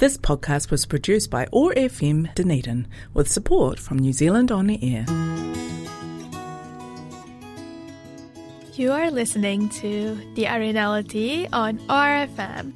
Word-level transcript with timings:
This 0.00 0.16
podcast 0.16 0.70
was 0.70 0.86
produced 0.86 1.28
by 1.28 1.46
OAR 1.52 1.74
FM 1.74 2.34
Dunedin 2.34 2.88
with 3.12 3.30
support 3.30 3.78
from 3.78 3.98
New 3.98 4.14
Zealand 4.14 4.50
On 4.50 4.70
Air. 4.70 5.04
You 8.72 8.92
are 8.92 9.10
listening 9.10 9.68
to 9.84 10.14
The 10.36 10.44
Arinality 10.44 11.50
on 11.52 11.80
RFM. 11.80 12.72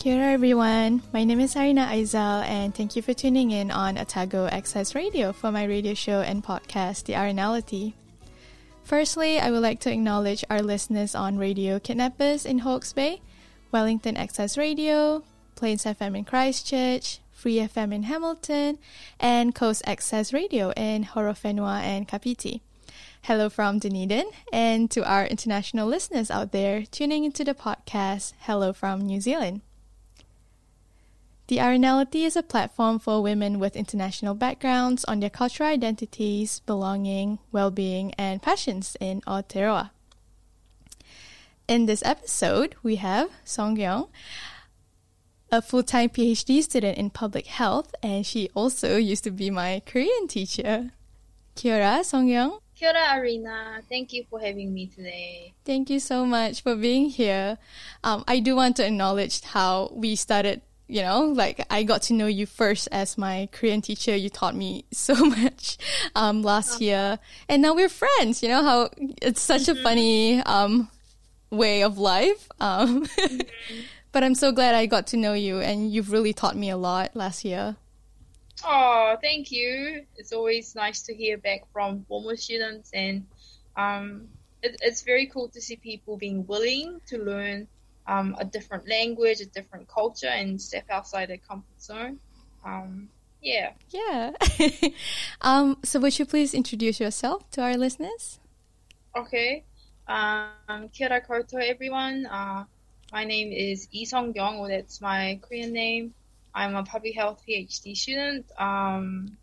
Kia 0.00 0.16
ora 0.16 0.32
everyone, 0.32 1.02
my 1.12 1.22
name 1.22 1.38
is 1.38 1.54
Arina 1.54 1.86
Aizal 1.92 2.42
and 2.42 2.74
thank 2.74 2.96
you 2.96 3.02
for 3.02 3.14
tuning 3.14 3.52
in 3.52 3.70
on 3.70 3.96
Otago 3.96 4.48
Access 4.48 4.96
Radio 4.96 5.32
for 5.32 5.52
my 5.52 5.62
radio 5.62 5.94
show 5.94 6.20
and 6.20 6.42
podcast, 6.42 7.04
The 7.04 7.12
Arinality. 7.12 7.94
Firstly, 8.82 9.38
I 9.38 9.52
would 9.52 9.62
like 9.62 9.78
to 9.82 9.92
acknowledge 9.92 10.44
our 10.50 10.62
listeners 10.62 11.14
on 11.14 11.38
Radio 11.38 11.78
Kidnappers 11.78 12.44
in 12.44 12.58
Hawke's 12.58 12.92
Bay, 12.92 13.20
Wellington 13.72 14.18
Access 14.18 14.58
Radio, 14.58 15.24
Plains 15.54 15.84
FM 15.84 16.18
in 16.18 16.24
Christchurch, 16.24 17.20
Free 17.32 17.56
FM 17.56 17.94
in 17.94 18.02
Hamilton, 18.02 18.78
and 19.18 19.54
Coast 19.54 19.82
Access 19.86 20.32
Radio 20.32 20.72
in 20.76 21.04
Horowhenua 21.04 21.80
and 21.80 22.06
Kapiti. 22.06 22.60
Hello 23.22 23.48
from 23.48 23.78
Dunedin, 23.78 24.30
and 24.52 24.90
to 24.90 25.02
our 25.10 25.24
international 25.24 25.88
listeners 25.88 26.30
out 26.30 26.52
there 26.52 26.84
tuning 26.84 27.24
into 27.24 27.44
the 27.44 27.54
podcast, 27.54 28.34
hello 28.40 28.74
from 28.74 29.00
New 29.00 29.22
Zealand. 29.22 29.62
The 31.46 31.56
Arinality 31.56 32.26
is 32.26 32.36
a 32.36 32.42
platform 32.42 32.98
for 32.98 33.22
women 33.22 33.58
with 33.58 33.74
international 33.74 34.34
backgrounds 34.34 35.04
on 35.06 35.20
their 35.20 35.30
cultural 35.30 35.70
identities, 35.70 36.60
belonging, 36.66 37.38
well-being, 37.50 38.12
and 38.14 38.42
passions 38.42 38.98
in 39.00 39.22
Aotearoa. 39.22 39.90
In 41.68 41.86
this 41.86 42.02
episode, 42.04 42.74
we 42.82 42.96
have 42.96 43.30
Sungkyong, 43.46 44.08
a 45.50 45.62
full-time 45.62 46.08
PhD 46.10 46.62
student 46.62 46.98
in 46.98 47.10
public 47.10 47.46
health, 47.46 47.94
and 48.02 48.26
she 48.26 48.50
also 48.54 48.96
used 48.96 49.24
to 49.24 49.30
be 49.30 49.48
my 49.50 49.80
Korean 49.86 50.28
teacher. 50.28 50.90
Kia 51.54 51.76
ora, 51.76 52.00
Sungkyong. 52.02 52.58
Kia 52.74 52.88
ora, 52.90 53.16
Arina. 53.20 53.80
Thank 53.88 54.12
you 54.12 54.24
for 54.28 54.40
having 54.40 54.74
me 54.74 54.86
today. 54.86 55.54
Thank 55.64 55.88
you 55.88 56.00
so 56.00 56.26
much 56.26 56.62
for 56.62 56.74
being 56.74 57.08
here. 57.08 57.58
Um, 58.02 58.24
I 58.26 58.40
do 58.40 58.56
want 58.56 58.76
to 58.76 58.86
acknowledge 58.86 59.40
how 59.42 59.90
we 59.94 60.16
started. 60.16 60.62
You 60.88 61.00
know, 61.00 61.20
like 61.24 61.64
I 61.70 61.84
got 61.84 62.02
to 62.02 62.12
know 62.12 62.26
you 62.26 62.44
first 62.44 62.86
as 62.92 63.16
my 63.16 63.48
Korean 63.52 63.80
teacher. 63.80 64.14
You 64.14 64.28
taught 64.28 64.54
me 64.54 64.84
so 64.92 65.14
much 65.14 65.78
um, 66.14 66.42
last 66.42 66.72
Uh-huh. 66.74 66.84
year, 66.84 67.18
and 67.48 67.62
now 67.62 67.72
we're 67.74 67.88
friends. 67.88 68.42
You 68.42 68.48
know 68.50 68.62
how 68.62 68.90
it's 69.22 69.40
such 69.40 69.68
a 69.68 69.74
funny 69.74 70.40
um, 70.42 70.90
way 71.52 71.82
of 71.82 71.98
life. 71.98 72.48
Um, 72.58 73.06
but 74.12 74.24
I'm 74.24 74.34
so 74.34 74.50
glad 74.50 74.74
I 74.74 74.86
got 74.86 75.06
to 75.08 75.16
know 75.16 75.34
you, 75.34 75.60
and 75.60 75.92
you've 75.92 76.10
really 76.10 76.32
taught 76.32 76.56
me 76.56 76.70
a 76.70 76.76
lot 76.76 77.14
last 77.14 77.44
year. 77.44 77.76
Oh, 78.64 79.16
thank 79.20 79.52
you. 79.52 80.04
It's 80.16 80.32
always 80.32 80.74
nice 80.74 81.02
to 81.02 81.14
hear 81.14 81.38
back 81.38 81.62
from 81.72 82.04
former 82.08 82.36
students, 82.36 82.90
and 82.92 83.26
um, 83.76 84.28
it, 84.62 84.76
it's 84.82 85.02
very 85.02 85.26
cool 85.26 85.48
to 85.48 85.60
see 85.60 85.76
people 85.76 86.16
being 86.16 86.46
willing 86.46 87.00
to 87.08 87.18
learn 87.18 87.68
um, 88.06 88.34
a 88.38 88.44
different 88.44 88.88
language, 88.88 89.40
a 89.40 89.46
different 89.46 89.86
culture, 89.88 90.28
and 90.28 90.60
step 90.60 90.84
outside 90.90 91.28
their 91.28 91.38
comfort 91.38 91.80
zone. 91.80 92.18
Um, 92.64 93.08
yeah. 93.40 93.72
Yeah. 93.90 94.32
um, 95.40 95.78
so 95.84 95.98
would 96.00 96.18
you 96.18 96.24
please 96.24 96.54
introduce 96.54 97.00
yourself 97.00 97.50
to 97.52 97.62
our 97.62 97.76
listeners? 97.76 98.38
Okay. 99.16 99.64
Um, 100.08 100.88
kia 100.92 101.08
ora 101.08 101.20
koutou, 101.20 101.62
everyone. 101.62 102.26
Uh, 102.26 102.64
my 103.12 103.24
name 103.24 103.52
is 103.52 103.88
Lee 103.92 104.04
Song 104.04 104.36
or 104.38 104.68
that's 104.68 105.00
my 105.00 105.38
Korean 105.42 105.72
name. 105.72 106.14
I'm 106.54 106.74
a 106.74 106.82
public 106.82 107.14
health 107.14 107.42
PhD 107.48 107.96
student. 107.96 108.46
Um, 108.58 109.36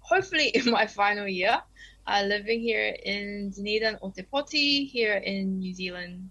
hopefully 0.00 0.48
in 0.54 0.70
my 0.70 0.86
final 0.86 1.28
year, 1.28 1.62
uh, 2.06 2.22
living 2.26 2.60
here 2.60 2.94
in 3.04 3.50
Dunedin, 3.50 3.98
Otepoti, 4.02 4.88
here 4.88 5.14
in 5.14 5.60
New 5.60 5.72
Zealand. 5.72 6.30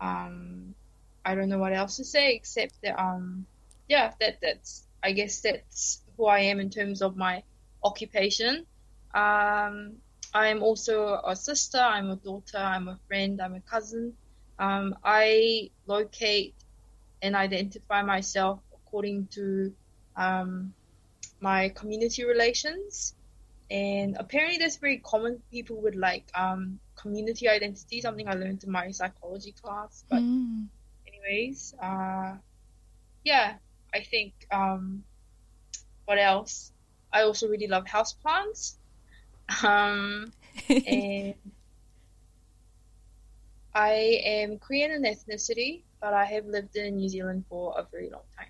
Um, 0.00 0.74
I 1.24 1.34
don't 1.34 1.48
know 1.48 1.58
what 1.58 1.72
else 1.72 1.96
to 1.96 2.04
say 2.04 2.34
except 2.34 2.74
that, 2.82 3.00
um, 3.00 3.46
yeah, 3.88 4.12
that 4.20 4.40
that's 4.42 4.84
I 5.02 5.12
guess 5.12 5.40
that's 5.40 6.02
who 6.16 6.26
I 6.26 6.40
am 6.50 6.58
in 6.58 6.70
terms 6.70 7.02
of 7.02 7.16
my 7.16 7.44
occupation. 7.82 8.66
Um, 9.14 9.96
I 10.34 10.48
am 10.48 10.62
also 10.62 11.20
a 11.26 11.34
sister, 11.36 11.78
I'm 11.78 12.10
a 12.10 12.16
daughter, 12.16 12.58
I'm 12.58 12.88
a 12.88 12.98
friend, 13.08 13.40
I'm 13.40 13.54
a 13.54 13.60
cousin. 13.62 14.14
Um, 14.58 14.94
I 15.04 15.70
locate 15.86 16.54
and 17.22 17.36
identify 17.36 18.02
myself 18.02 18.60
according 18.74 19.28
to 19.32 19.72
um, 20.16 20.74
my 21.40 21.70
community 21.70 22.24
relations. 22.24 23.14
And 23.70 24.16
apparently, 24.18 24.58
that's 24.58 24.76
very 24.76 24.98
common. 24.98 25.42
People 25.50 25.82
with 25.82 25.94
like 25.96 26.30
um, 26.34 26.80
community 27.00 27.48
identity, 27.48 28.00
something 28.00 28.28
I 28.28 28.34
learned 28.34 28.64
in 28.64 28.70
my 28.72 28.90
psychology 28.92 29.52
class. 29.62 30.04
But, 30.10 30.22
Mm. 30.22 30.68
anyways, 31.06 31.74
uh, 31.82 32.36
yeah, 33.24 33.54
I 33.94 34.00
think 34.02 34.34
um, 34.50 35.04
what 36.06 36.18
else? 36.18 36.72
I 37.12 37.22
also 37.22 37.48
really 37.48 37.66
love 37.68 37.84
houseplants. 37.84 38.78
Um, 39.62 40.32
and 40.68 41.34
I 43.74 44.22
am 44.24 44.58
Korean 44.58 44.90
in 44.92 45.02
ethnicity, 45.02 45.82
but 46.00 46.14
I 46.14 46.24
have 46.24 46.46
lived 46.46 46.76
in 46.76 46.96
New 46.96 47.08
Zealand 47.08 47.44
for 47.48 47.74
a 47.76 47.86
very 47.90 48.08
long 48.10 48.22
time. 48.36 48.48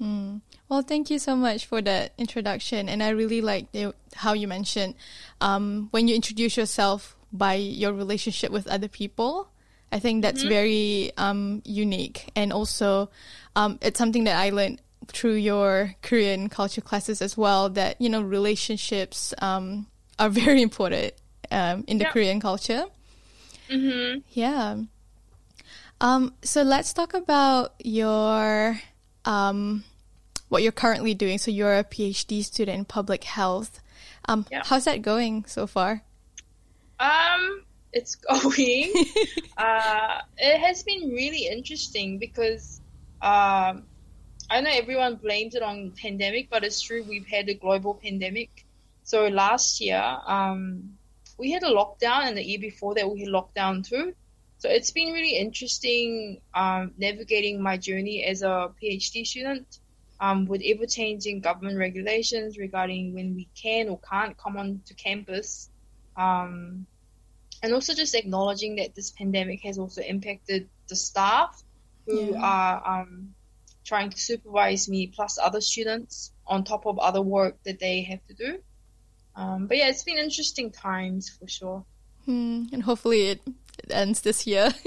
Mm. 0.00 0.40
Well, 0.68 0.82
thank 0.82 1.10
you 1.10 1.18
so 1.18 1.36
much 1.36 1.66
for 1.66 1.82
that 1.82 2.12
introduction, 2.16 2.88
and 2.88 3.02
I 3.02 3.10
really 3.10 3.40
like 3.40 3.66
how 4.14 4.32
you 4.32 4.48
mentioned 4.48 4.94
um, 5.40 5.88
when 5.90 6.08
you 6.08 6.14
introduce 6.14 6.56
yourself 6.56 7.16
by 7.32 7.54
your 7.54 7.92
relationship 7.92 8.50
with 8.50 8.66
other 8.66 8.88
people. 8.88 9.48
I 9.92 9.98
think 9.98 10.22
that's 10.22 10.42
very 10.42 11.12
um, 11.18 11.60
unique, 11.66 12.30
and 12.34 12.50
also 12.52 13.10
um, 13.54 13.78
it's 13.82 13.98
something 13.98 14.24
that 14.24 14.36
I 14.36 14.48
learned 14.48 14.80
through 15.06 15.34
your 15.34 15.94
Korean 16.02 16.48
culture 16.48 16.80
classes 16.80 17.20
as 17.20 17.36
well. 17.36 17.68
That 17.68 18.00
you 18.00 18.08
know 18.08 18.22
relationships 18.22 19.34
um, 19.38 19.86
are 20.22 20.30
very 20.30 20.62
important 20.62 21.12
um, 21.50 21.84
in 21.88 21.98
the 21.98 22.04
Yeah. 22.04 22.10
Korean 22.12 22.40
culture. 22.40 22.84
Mm-hmm. 23.68 24.20
Yeah. 24.30 24.76
Um, 26.00 26.34
so 26.42 26.62
let's 26.62 26.92
talk 26.92 27.14
about 27.14 27.74
your 27.82 28.78
um, 29.24 29.84
what 30.48 30.62
you're 30.62 30.72
currently 30.72 31.14
doing. 31.14 31.38
So 31.38 31.50
you're 31.50 31.78
a 31.78 31.84
PhD 31.84 32.44
student 32.44 32.78
in 32.78 32.84
public 32.84 33.24
health. 33.24 33.80
Um, 34.28 34.46
Yeah. 34.50 34.62
How's 34.64 34.84
that 34.84 35.02
going 35.02 35.44
so 35.46 35.66
far? 35.66 36.02
Um, 37.00 37.62
it's 37.92 38.14
going. 38.30 38.92
uh, 39.56 40.20
it 40.38 40.58
has 40.60 40.82
been 40.82 41.10
really 41.10 41.46
interesting 41.46 42.18
because 42.18 42.80
um, 43.22 43.84
I 44.50 44.60
know 44.60 44.70
everyone 44.70 45.16
blames 45.16 45.54
it 45.54 45.62
on 45.62 45.92
pandemic, 46.00 46.50
but 46.50 46.62
it's 46.64 46.80
true 46.80 47.04
we've 47.08 47.26
had 47.26 47.48
a 47.48 47.54
global 47.54 47.94
pandemic. 47.94 48.66
So 49.02 49.26
last 49.28 49.80
year, 49.80 50.02
um, 50.26 50.98
we 51.38 51.50
had 51.52 51.62
a 51.62 51.70
lockdown, 51.70 52.26
and 52.28 52.36
the 52.36 52.44
year 52.44 52.60
before 52.60 52.94
that, 52.94 53.10
we 53.10 53.20
had 53.20 53.28
lockdown 53.28 53.86
too. 53.86 54.12
So 54.58 54.68
it's 54.68 54.92
been 54.92 55.12
really 55.12 55.36
interesting 55.36 56.40
um, 56.54 56.92
navigating 56.96 57.60
my 57.62 57.76
journey 57.78 58.24
as 58.24 58.42
a 58.42 58.72
PhD 58.80 59.26
student 59.26 59.66
um, 60.20 60.46
with 60.46 60.62
ever 60.64 60.86
changing 60.86 61.40
government 61.40 61.78
regulations 61.78 62.58
regarding 62.58 63.12
when 63.12 63.34
we 63.34 63.50
can 63.60 63.88
or 63.88 63.98
can't 64.08 64.36
come 64.38 64.56
onto 64.56 64.94
campus. 64.94 65.68
Um, 66.16 66.86
and 67.62 67.72
also 67.74 67.94
just 67.94 68.14
acknowledging 68.14 68.76
that 68.76 68.94
this 68.94 69.10
pandemic 69.12 69.60
has 69.64 69.78
also 69.78 70.00
impacted 70.02 70.68
the 70.88 70.96
staff 70.96 71.50
who 72.06 72.32
Yeah. 72.32 72.40
are 72.40 73.00
um, 73.02 73.34
trying 73.84 74.10
to 74.10 74.18
supervise 74.18 74.88
me 74.88 75.08
plus 75.08 75.38
other 75.38 75.60
students 75.60 76.32
on 76.46 76.64
top 76.64 76.86
of 76.86 76.98
other 76.98 77.22
work 77.22 77.58
that 77.64 77.80
they 77.80 78.02
have 78.02 78.24
to 78.26 78.34
do. 78.34 78.62
Um, 79.34 79.66
but 79.66 79.76
yeah, 79.76 79.88
it's 79.88 80.04
been 80.04 80.18
interesting 80.18 80.70
times 80.70 81.28
for 81.28 81.48
sure. 81.48 81.84
Hmm, 82.24 82.64
and 82.72 82.82
hopefully 82.82 83.28
it 83.28 83.40
ends 83.90 84.22
this 84.22 84.46
year. 84.46 84.72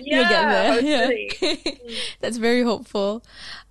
Yeah. 0.00 0.80
Yeah. 0.80 1.10
That's 2.20 2.36
very 2.36 2.62
hopeful. 2.62 3.22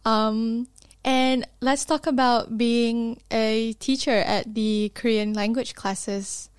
Um, 0.06 0.68
and 1.04 1.46
let's 1.60 1.86
talk 1.86 2.07
about 2.07 2.57
being 2.57 3.22
a 3.31 3.74
teacher 3.80 4.12
at 4.12 4.56
the 4.56 4.92
Korean 4.96 5.34
language 5.34 5.75
classes. 5.75 6.50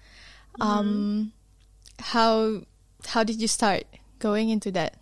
Um, 0.60 1.32
how 1.98 2.62
how 3.06 3.25
did 3.25 3.40
you 3.40 3.48
start 3.48 3.84
going 4.19 4.50
into 4.50 4.70
that? 4.72 4.96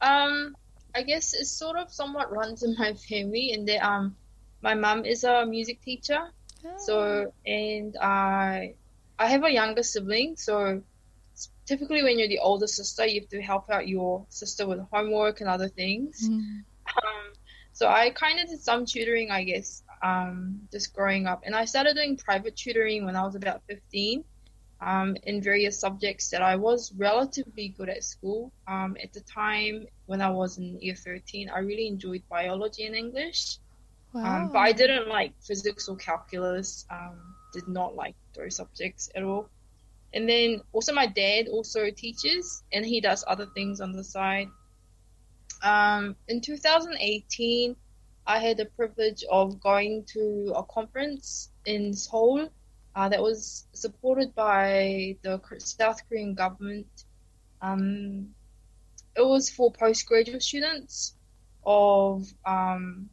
Um, 0.00 0.56
I 0.94 1.02
guess 1.02 1.32
it 1.32 1.46
sort 1.46 1.78
of 1.78 1.90
somewhat 1.90 2.30
runs 2.32 2.62
in 2.62 2.74
my 2.78 2.92
family 2.94 3.52
in 3.52 3.64
that 3.66 3.86
um, 3.86 4.16
my 4.62 4.74
mum 4.74 5.04
is 5.04 5.24
a 5.24 5.46
music 5.46 5.80
teacher, 5.82 6.20
so 6.78 7.32
and 7.46 7.96
I 8.00 8.74
I 9.18 9.26
have 9.26 9.44
a 9.44 9.50
younger 9.50 9.82
sibling, 9.82 10.36
so 10.36 10.82
typically 11.66 12.02
when 12.02 12.18
you're 12.18 12.28
the 12.28 12.38
older 12.38 12.66
sister, 12.66 13.06
you 13.06 13.20
have 13.20 13.30
to 13.30 13.42
help 13.42 13.70
out 13.70 13.88
your 13.88 14.26
sister 14.28 14.66
with 14.66 14.80
homework 14.92 15.40
and 15.40 15.48
other 15.48 15.68
things. 15.68 16.28
Mm. 16.28 16.64
Um, 16.86 17.32
so 17.72 17.88
I 17.88 18.10
kind 18.10 18.40
of 18.40 18.48
did 18.48 18.60
some 18.60 18.84
tutoring, 18.84 19.30
I 19.30 19.44
guess, 19.44 19.82
um, 20.02 20.60
just 20.70 20.94
growing 20.94 21.26
up. 21.26 21.42
And 21.44 21.54
I 21.54 21.64
started 21.64 21.94
doing 21.94 22.16
private 22.16 22.56
tutoring 22.56 23.04
when 23.04 23.16
I 23.16 23.22
was 23.24 23.34
about 23.34 23.62
15 23.68 24.24
um, 24.80 25.16
in 25.22 25.40
various 25.40 25.78
subjects 25.78 26.30
that 26.30 26.42
I 26.42 26.56
was 26.56 26.92
relatively 26.96 27.68
good 27.68 27.88
at 27.88 28.04
school. 28.04 28.52
Um, 28.66 28.96
at 29.02 29.12
the 29.12 29.20
time 29.20 29.86
when 30.06 30.20
I 30.20 30.30
was 30.30 30.58
in 30.58 30.80
year 30.80 30.96
13, 30.96 31.48
I 31.48 31.60
really 31.60 31.86
enjoyed 31.86 32.22
biology 32.28 32.84
and 32.84 32.94
English. 32.94 33.58
Wow. 34.12 34.42
Um, 34.42 34.52
but 34.52 34.58
I 34.58 34.72
didn't 34.72 35.08
like 35.08 35.32
physics 35.40 35.88
or 35.88 35.96
calculus. 35.96 36.86
Um, 36.90 37.34
did 37.52 37.68
not 37.68 37.94
like 37.94 38.14
those 38.34 38.56
subjects 38.56 39.10
at 39.14 39.22
all. 39.22 39.48
And 40.14 40.28
then 40.28 40.60
also 40.72 40.92
my 40.92 41.06
dad 41.06 41.48
also 41.48 41.90
teaches, 41.90 42.62
and 42.72 42.84
he 42.84 43.00
does 43.00 43.24
other 43.26 43.46
things 43.54 43.80
on 43.80 43.92
the 43.92 44.04
side. 44.04 44.48
Um, 45.62 46.16
in 46.28 46.40
2018, 46.40 47.76
I 48.26 48.38
had 48.38 48.56
the 48.56 48.66
privilege 48.66 49.24
of 49.30 49.60
going 49.60 50.04
to 50.12 50.52
a 50.56 50.62
conference 50.64 51.50
in 51.64 51.92
Seoul 51.94 52.48
uh, 52.94 53.08
that 53.08 53.22
was 53.22 53.66
supported 53.72 54.34
by 54.34 55.16
the 55.22 55.40
South 55.58 56.00
Korean 56.08 56.34
government. 56.34 57.04
Um, 57.60 58.34
it 59.16 59.24
was 59.24 59.50
for 59.50 59.72
postgraduate 59.72 60.42
students 60.42 61.14
of 61.64 62.32
um, 62.44 63.08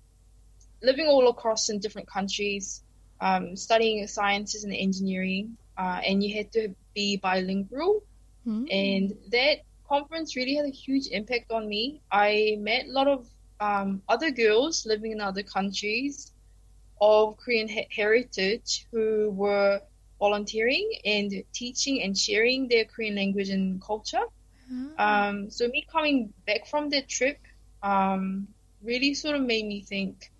living 0.82 1.08
all 1.08 1.28
across 1.30 1.70
in 1.70 1.80
different 1.80 2.08
countries, 2.08 2.84
um, 3.22 3.56
studying 3.56 4.06
sciences 4.08 4.64
and 4.64 4.74
engineering, 4.74 5.58
uh, 5.78 6.00
and 6.06 6.24
you 6.24 6.36
had 6.36 6.52
to 6.54 6.74
be 6.94 7.18
bilingual. 7.18 8.04
Mm. 8.48 8.68
And 8.72 9.18
that 9.32 9.60
conference 9.88 10.36
really 10.36 10.56
had 10.56 10.66
a 10.66 10.70
huge 10.72 11.08
impact 11.08 11.52
on 11.52 11.68
me. 11.68 12.02
I 12.12 12.58
met 12.60 12.86
a 12.86 12.92
lot 12.92 13.08
of 13.08 13.28
um, 13.60 14.02
other 14.08 14.32
girls 14.32 14.86
living 14.86 15.12
in 15.12 15.22
other 15.22 15.44
countries 15.44 16.32
of 17.02 17.38
Korean 17.38 17.68
he- 17.68 17.88
heritage 17.90 18.86
who 18.92 19.32
were 19.32 19.82
volunteering 20.20 20.92
and 21.06 21.44
teaching 21.54 22.04
and 22.04 22.18
sharing 22.18 22.68
their 22.68 22.86
Korean 22.86 23.16
language 23.16 23.50
and 23.50 23.82
culture. 23.82 24.26
Ah. 24.98 25.30
Um, 25.30 25.50
so 25.50 25.68
me 25.68 25.86
coming 25.92 26.34
back 26.46 26.68
from 26.68 26.90
that 26.90 27.08
trip 27.08 27.40
um, 27.82 28.48
really 28.84 29.14
sort 29.14 29.36
of 29.36 29.42
made 29.42 29.66
me 29.66 29.82
think 29.82 30.32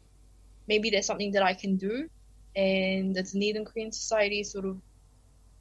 maybe 0.70 0.90
there's 0.92 1.08
something 1.08 1.34
that 1.34 1.44
I 1.44 1.54
can 1.54 1.76
do. 1.76 2.08
And 2.56 3.16
the 3.16 3.24
Dunedin 3.24 3.66
Korean 3.66 3.92
Society 3.92 4.44
sort 4.44 4.66
of 4.66 4.78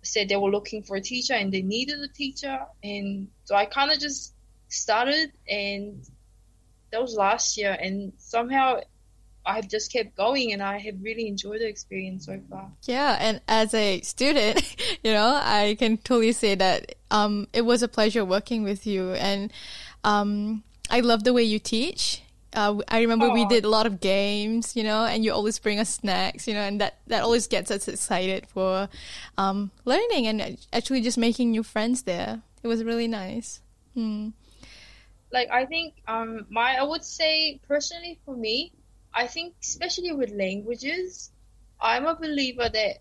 said 0.02 0.28
they 0.28 0.36
were 0.36 0.50
looking 0.50 0.82
for 0.82 0.96
a 0.96 1.00
teacher 1.00 1.32
and 1.34 1.52
they 1.52 1.62
needed 1.62 1.98
a 2.00 2.08
teacher. 2.08 2.60
And 2.84 3.28
so 3.44 3.56
I 3.56 3.64
kind 3.64 3.90
of 3.90 3.98
just 3.98 4.34
started, 4.68 5.32
and 5.48 6.06
that 6.92 7.00
was 7.00 7.14
last 7.14 7.56
year. 7.56 7.76
And 7.80 8.12
somehow 8.18 8.80
I've 9.44 9.68
just 9.68 9.92
kept 9.92 10.14
going, 10.16 10.52
and 10.52 10.62
I 10.62 10.78
have 10.78 10.96
really 11.02 11.26
enjoyed 11.26 11.60
the 11.60 11.68
experience 11.68 12.26
so 12.26 12.38
far. 12.50 12.70
Yeah, 12.84 13.16
and 13.18 13.40
as 13.48 13.72
a 13.72 14.00
student, 14.02 14.76
you 15.02 15.12
know, 15.12 15.40
I 15.42 15.74
can 15.78 15.96
totally 15.96 16.32
say 16.32 16.54
that 16.54 16.94
um, 17.10 17.48
it 17.52 17.62
was 17.62 17.82
a 17.82 17.88
pleasure 17.88 18.24
working 18.24 18.62
with 18.62 18.86
you, 18.86 19.12
and 19.14 19.50
um, 20.04 20.62
I 20.90 21.00
love 21.00 21.24
the 21.24 21.32
way 21.32 21.42
you 21.42 21.58
teach. 21.58 22.22
Uh, 22.54 22.78
I 22.88 23.00
remember 23.00 23.28
we 23.30 23.44
did 23.44 23.64
a 23.64 23.68
lot 23.68 23.86
of 23.86 24.00
games, 24.00 24.74
you 24.74 24.82
know, 24.82 25.04
and 25.04 25.24
you 25.24 25.32
always 25.32 25.58
bring 25.58 25.78
us 25.78 25.90
snacks, 25.94 26.48
you 26.48 26.54
know, 26.54 26.62
and 26.62 26.80
that, 26.80 26.98
that 27.06 27.22
always 27.22 27.46
gets 27.46 27.70
us 27.70 27.88
excited 27.88 28.46
for 28.48 28.88
um, 29.36 29.70
learning 29.84 30.26
and 30.26 30.58
actually 30.72 31.02
just 31.02 31.18
making 31.18 31.50
new 31.50 31.62
friends 31.62 32.02
there. 32.02 32.42
It 32.62 32.68
was 32.68 32.82
really 32.82 33.06
nice. 33.08 33.60
Hmm. 33.94 34.30
like 35.32 35.50
I 35.50 35.66
think 35.66 35.94
um 36.06 36.46
my 36.50 36.76
I 36.76 36.82
would 36.82 37.04
say 37.04 37.60
personally 37.68 38.18
for 38.24 38.36
me, 38.36 38.72
I 39.12 39.26
think 39.26 39.54
especially 39.62 40.12
with 40.12 40.30
languages, 40.30 41.30
I'm 41.80 42.06
a 42.06 42.14
believer 42.14 42.68
that 42.68 42.98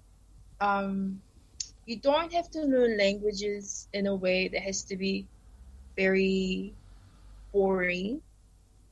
um 0.59 1.21
you 1.85 1.97
don't 1.97 2.33
have 2.33 2.49
to 2.51 2.61
learn 2.61 2.97
languages 2.97 3.87
in 3.93 4.07
a 4.07 4.15
way 4.15 4.47
that 4.49 4.61
has 4.61 4.83
to 4.83 4.97
be 4.97 5.25
very 5.95 6.73
boring 7.53 8.21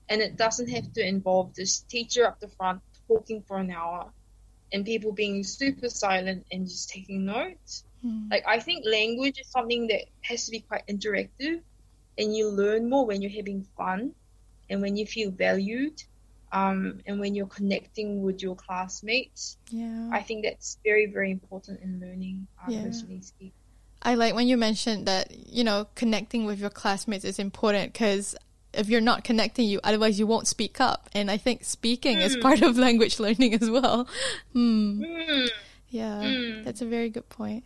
and 0.10 0.22
it 0.22 0.38
doesn't 0.38 0.70
have 0.70 0.92
to 0.94 1.06
involve 1.06 1.54
this 1.56 1.80
teacher 1.82 2.26
up 2.26 2.40
the 2.40 2.48
front 2.48 2.82
talking 3.08 3.42
for 3.48 3.58
an 3.58 3.72
hour 3.72 4.12
and 4.74 4.86
people 4.86 5.12
being 5.12 5.44
super 5.44 5.90
silent 5.90 6.46
and 6.52 6.68
just 6.68 6.90
taking 6.90 7.26
notes. 7.26 7.84
Hmm. 8.02 8.28
Like 8.30 8.44
I 8.48 8.60
think 8.60 8.86
language 8.86 9.40
is 9.40 9.48
something 9.48 9.88
that 9.88 10.02
has 10.22 10.46
to 10.46 10.52
be 10.52 10.60
quite 10.60 10.86
interactive 10.88 11.62
and 12.18 12.36
you 12.36 12.50
learn 12.50 12.90
more 12.90 13.06
when 13.06 13.22
you're 13.22 13.32
having 13.32 13.66
fun 13.78 14.14
and 14.70 14.82
when 14.82 14.96
you 14.96 15.06
feel 15.06 15.32
valued 15.32 16.02
um, 16.52 17.00
and 17.06 17.20
when 17.20 17.36
you're 17.36 17.48
connecting 17.48 18.22
with 18.22 18.42
your 18.42 18.56
classmates. 18.56 19.58
Yeah. 19.70 20.10
I 20.12 20.22
think 20.22 20.46
that's 20.46 20.78
very, 20.84 21.08
very 21.08 21.32
important 21.32 21.82
in 21.82 22.00
learning, 22.00 22.48
uh, 22.66 22.72
Yeah. 22.72 22.84
personally 22.84 23.22
speaking. 23.22 23.54
I 24.02 24.14
like 24.16 24.36
when 24.36 24.48
you 24.48 24.56
mentioned 24.56 25.08
that, 25.08 25.32
you 25.32 25.64
know, 25.64 25.88
connecting 25.96 26.46
with 26.46 26.60
your 26.60 26.70
classmates 26.70 27.26
is 27.26 27.40
important 27.40 27.94
because 27.94 28.36
if 28.78 28.90
you're 28.90 29.02
not 29.02 29.24
connecting, 29.24 29.68
you 29.68 29.80
otherwise 29.84 30.20
you 30.20 30.28
won't 30.28 30.48
speak 30.48 30.80
up. 30.82 31.10
And 31.14 31.32
I 31.32 31.38
think 31.38 31.64
speaking 31.64 32.18
is 32.20 32.36
Mm. 32.38 32.42
part 32.42 32.62
of 32.62 32.78
language 32.88 33.20
learning 33.20 33.54
as 33.56 33.70
well. 33.70 34.08
Hmm. 34.54 35.04
Mm, 35.04 35.50
Yeah, 35.90 36.22
Mm. 36.24 36.64
that's 36.66 36.82
a 36.82 36.86
very 36.86 37.10
good 37.10 37.30
point. 37.30 37.64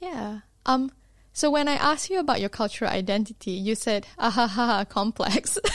Yeah. 0.00 0.40
Um. 0.66 0.90
So 1.32 1.50
when 1.50 1.68
I 1.68 1.74
asked 1.74 2.10
you 2.10 2.18
about 2.18 2.40
your 2.40 2.48
cultural 2.48 2.90
identity, 2.90 3.52
you 3.52 3.74
said 3.74 4.06
"ah 4.18 4.30
ha 4.30 4.46
ha 4.46 4.66
ha 4.66 4.84
complex." 4.84 5.58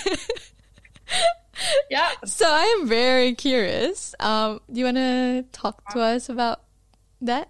yeah, 1.89 2.11
so 2.25 2.45
I 2.47 2.63
am 2.79 2.87
very 2.87 3.33
curious. 3.35 4.15
Um. 4.19 4.59
Do 4.71 4.79
you 4.79 4.85
want 4.85 4.97
to 4.97 5.45
talk 5.51 5.87
to 5.93 5.99
us 6.01 6.29
about 6.29 6.61
that? 7.21 7.49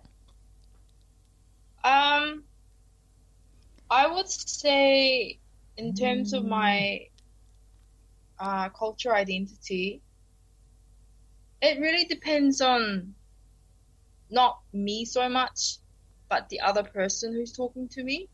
Um, 1.83 2.43
I 3.91 4.07
would 4.07 4.27
say, 4.29 5.37
in 5.77 5.93
terms 5.93 6.33
of 6.33 6.45
my 6.45 7.07
uh, 8.39 8.69
cultural 8.69 9.15
identity, 9.15 10.01
it 11.61 11.79
really 11.79 12.05
depends 12.05 12.61
on 12.61 13.15
not 14.29 14.59
me 14.73 15.05
so 15.05 15.29
much, 15.29 15.77
but 16.29 16.49
the 16.49 16.61
other 16.61 16.83
person 16.83 17.33
who's 17.33 17.51
talking 17.51 17.87
to 17.89 18.03
me, 18.03 18.27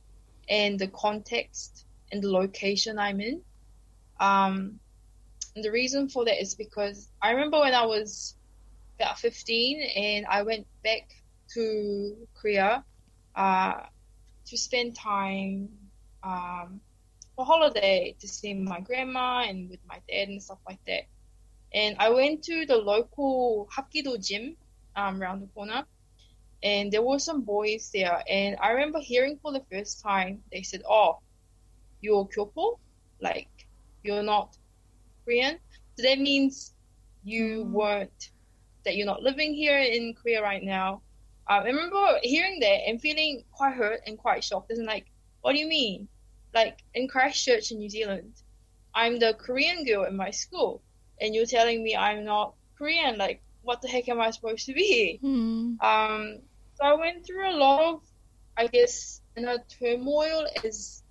and 0.50 0.80
the 0.80 0.88
context 0.88 1.86
and 2.12 2.22
the 2.22 2.30
location 2.30 3.00
I'm 3.00 3.22
in. 3.22 3.42
Um, 4.20 4.80
and 5.56 5.64
the 5.64 5.72
reason 5.72 6.10
for 6.10 6.26
that 6.26 6.42
is 6.42 6.56
because 6.56 7.10
I 7.22 7.32
remember 7.32 7.60
when 7.60 7.74
I 7.74 7.86
was 7.86 8.36
about 9.00 9.20
15 9.20 9.82
and 9.96 10.26
I 10.26 10.44
went 10.44 10.68
back 10.84 11.10
to 11.54 12.16
Korea 12.40 12.84
uh, 13.36 13.74
to 14.48 14.58
spend 14.58 14.96
time 14.96 15.70
um, 16.24 16.82
for 17.42 17.60
holiday 17.60 18.16
to 18.22 18.28
see 18.28 18.54
my 18.66 18.82
grandma 18.82 19.44
and 19.48 19.70
with 19.70 19.80
my 19.88 20.02
dad 20.10 20.30
and 20.30 20.44
stuff 20.44 20.60
like 20.70 20.80
that. 20.88 21.04
And 21.74 21.96
I 22.00 22.10
went 22.10 22.44
to 22.44 22.66
the 22.68 22.78
local 22.78 23.68
Hapkido 23.76 24.24
gym 24.26 24.58
um, 24.96 25.22
around 25.22 25.42
the 25.42 25.48
corner, 25.48 25.86
and 26.64 26.92
there 26.92 27.02
were 27.04 27.20
some 27.20 27.44
boys 27.44 27.90
there. 27.94 28.24
And 28.30 28.58
I 28.62 28.72
remember 28.72 29.00
hearing 29.02 29.40
for 29.42 29.52
the 29.54 29.66
first 29.72 30.02
time, 30.04 30.44
they 30.52 30.64
said, 30.64 30.82
"Oh, 30.90 31.20
you're 32.02 32.28
Kyopo, 32.28 32.80
like 33.22 33.50
you're 34.04 34.24
not 34.24 34.58
Korean." 35.26 35.60
So 35.98 36.04
that 36.04 36.20
means 36.20 36.76
you 37.24 37.66
Mm. 37.66 37.72
weren't 37.72 38.32
that 38.86 38.96
you're 38.98 39.06
not 39.08 39.24
living 39.24 39.54
here 39.54 39.80
in 39.80 40.16
Korea 40.16 40.42
right 40.42 40.64
now. 40.64 41.04
Um, 41.50 41.64
I 41.64 41.68
remember 41.68 42.20
hearing 42.24 42.60
that 42.62 42.88
and 42.88 43.02
feeling 43.02 43.44
quite 43.52 43.76
hurt 43.76 44.02
and 44.08 44.18
quite 44.18 44.44
shocked. 44.44 44.72
And 44.72 44.86
like, 44.86 45.12
what 45.42 45.54
do 45.54 45.60
you 45.60 45.68
mean? 45.68 46.11
Like 46.54 46.80
in 46.94 47.08
Christchurch 47.08 47.72
in 47.72 47.80
New 47.80 47.90
Zealand, 47.90 48.34
I'm 48.94 49.20
the 49.20 49.34
Korean 49.34 49.86
girl 49.86 50.04
in 50.04 50.16
my 50.16 50.32
school, 50.32 50.82
and 51.20 51.34
you're 51.34 51.46
telling 51.46 51.84
me 51.84 51.96
I'm 51.96 52.26
not 52.26 52.54
Korean. 52.78 53.18
Like, 53.18 53.42
what 53.62 53.82
the 53.82 53.88
heck 53.88 54.10
am 54.10 54.20
I 54.20 54.32
supposed 54.32 54.66
to 54.66 54.74
be? 54.74 55.18
Hmm. 55.22 55.76
Um, 55.80 56.40
so 56.76 56.86
I 56.86 56.94
went 56.96 57.26
through 57.26 57.50
a 57.50 57.56
lot 57.56 57.94
of, 57.94 58.02
I 58.58 58.68
guess, 58.68 59.22
you 59.38 59.44
know, 59.44 59.58
turmoil 59.80 60.48
as 60.64 61.04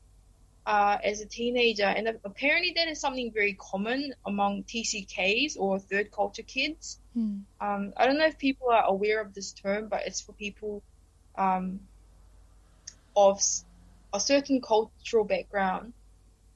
uh, 0.66 0.98
as 1.02 1.20
a 1.20 1.26
teenager, 1.26 1.84
and 1.84 2.08
apparently 2.24 2.72
that 2.76 2.88
is 2.88 3.00
something 3.00 3.32
very 3.32 3.54
common 3.54 4.14
among 4.26 4.64
TCKs 4.64 5.56
or 5.58 5.78
third 5.78 6.12
culture 6.12 6.42
kids. 6.42 7.00
Hmm. 7.14 7.38
Um, 7.60 7.92
I 7.96 8.06
don't 8.06 8.18
know 8.18 8.26
if 8.26 8.38
people 8.38 8.68
are 8.70 8.84
aware 8.84 9.20
of 9.20 9.34
this 9.34 9.52
term, 9.52 9.88
but 9.88 10.06
it's 10.06 10.20
for 10.20 10.32
people 10.32 10.82
um, 11.36 11.80
of 13.16 13.40
a 14.12 14.20
certain 14.20 14.60
cultural 14.60 15.24
background 15.24 15.92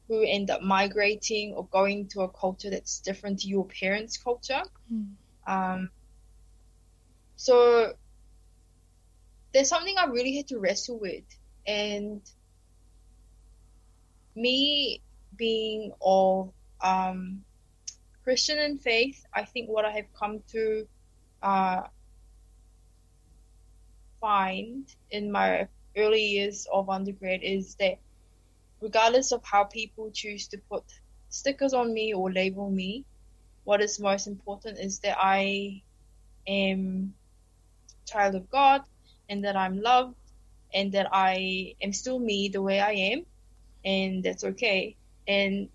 who 0.09 0.23
end 0.23 0.51
up 0.51 0.63
migrating 0.63 1.55
or 1.55 1.67
going 1.69 2.07
to 2.09 2.21
a 2.23 2.29
culture 2.29 2.71
that's 2.71 3.01
different 3.01 3.41
to 3.41 3.49
your 3.49 3.67
parents' 3.67 4.19
culture. 4.19 4.63
Hmm. 4.89 5.03
Um, 5.47 5.91
so 7.37 7.95
there's 9.53 9.69
something 9.69 9.95
I 9.99 10.07
really 10.07 10.37
had 10.37 10.49
to 10.49 10.59
wrestle 10.59 10.99
with 10.99 11.25
and 11.67 12.21
me 14.35 15.01
being 15.37 15.93
of 16.03 16.53
um, 16.81 17.45
Christian 18.25 18.59
in 18.59 18.79
faith, 18.79 19.25
I 19.33 19.45
think 19.45 19.69
what 19.69 19.85
I 19.85 19.91
have 19.91 20.07
come 20.19 20.41
to 20.53 20.87
uh, 21.43 21.83
find 24.21 24.87
in 25.11 25.31
my 25.31 25.69
early 25.97 26.23
years 26.23 26.67
of 26.73 26.89
undergrad 26.89 27.41
is 27.43 27.75
that 27.77 27.99
regardless 28.81 29.33
of 29.33 29.43
how 29.45 29.65
people 29.65 30.11
choose 30.13 30.49
to 30.49 30.59
put 30.71 30.85
stickers 31.29 31.75
on 31.75 31.93
me 31.93 32.15
or 32.15 32.33
label 32.33 32.71
me, 32.71 33.05
what 33.65 33.81
is 33.81 33.99
most 34.01 34.27
important 34.27 34.79
is 34.79 35.01
that 35.01 35.17
I 35.21 35.83
am 36.47 37.15
child 38.07 38.35
of 38.35 38.51
God 38.51 38.83
and 39.29 39.45
that 39.45 39.57
I'm 39.57 39.81
loved 39.81 40.17
and 40.73 40.93
that 40.93 41.09
I 41.13 41.75
am 41.81 41.93
still 41.93 42.19
me 42.19 42.49
the 42.49 42.63
way 42.63 42.81
I 42.81 42.93
am 42.93 43.27
and 43.85 44.23
that's 44.23 44.45
okay. 44.45 44.97
And 45.27 45.69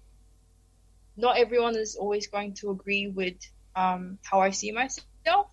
not 1.18 1.38
everyone 1.38 1.76
is 1.76 1.96
always 1.96 2.28
going 2.28 2.54
to 2.56 2.72
agree 2.72 3.08
with 3.08 3.36
um, 3.76 4.20
how 4.24 4.40
I 4.40 4.52
see 4.52 4.72
myself, 4.72 5.48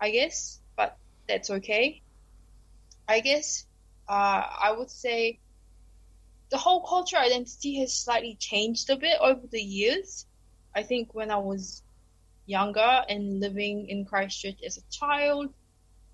I 0.00 0.10
guess, 0.10 0.60
but 0.76 0.96
that's 1.28 1.50
okay. 1.50 2.02
I 3.08 3.20
guess 3.20 3.66
uh, 4.08 4.42
I 4.62 4.74
would 4.76 4.90
say 4.90 5.40
the 6.50 6.58
whole 6.58 6.86
culture 6.86 7.16
identity 7.16 7.80
has 7.80 7.96
slightly 7.96 8.36
changed 8.38 8.90
a 8.90 8.96
bit 8.96 9.18
over 9.20 9.46
the 9.50 9.62
years. 9.62 10.26
I 10.76 10.82
think 10.82 11.14
when 11.14 11.30
I 11.30 11.38
was 11.38 11.82
younger 12.46 13.04
and 13.08 13.40
living 13.40 13.88
in 13.88 14.04
Christchurch 14.04 14.60
as 14.66 14.76
a 14.76 14.82
child, 14.90 15.48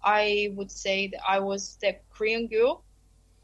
I 0.02 0.52
would 0.54 0.70
say 0.70 1.08
that 1.08 1.22
I 1.28 1.40
was 1.40 1.76
that 1.82 2.02
Korean 2.10 2.46
girl 2.46 2.84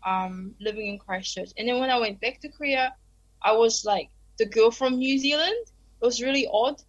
um, 0.07 0.55
living 0.61 0.87
in 0.89 0.99
Christchurch. 1.01 1.51
And 1.59 1.69
then 1.69 1.81
when 1.81 1.91
I 1.91 1.99
went 1.99 2.21
back 2.21 2.41
to 2.43 2.49
Korea, 2.49 2.95
I 3.43 3.53
was 3.53 3.85
like 3.85 4.11
the 4.39 4.47
girl 4.47 4.71
from 4.71 4.99
New 4.99 5.19
Zealand. 5.19 5.67
It 6.01 6.05
was 6.05 6.23
really 6.23 6.47
odd. 6.51 6.81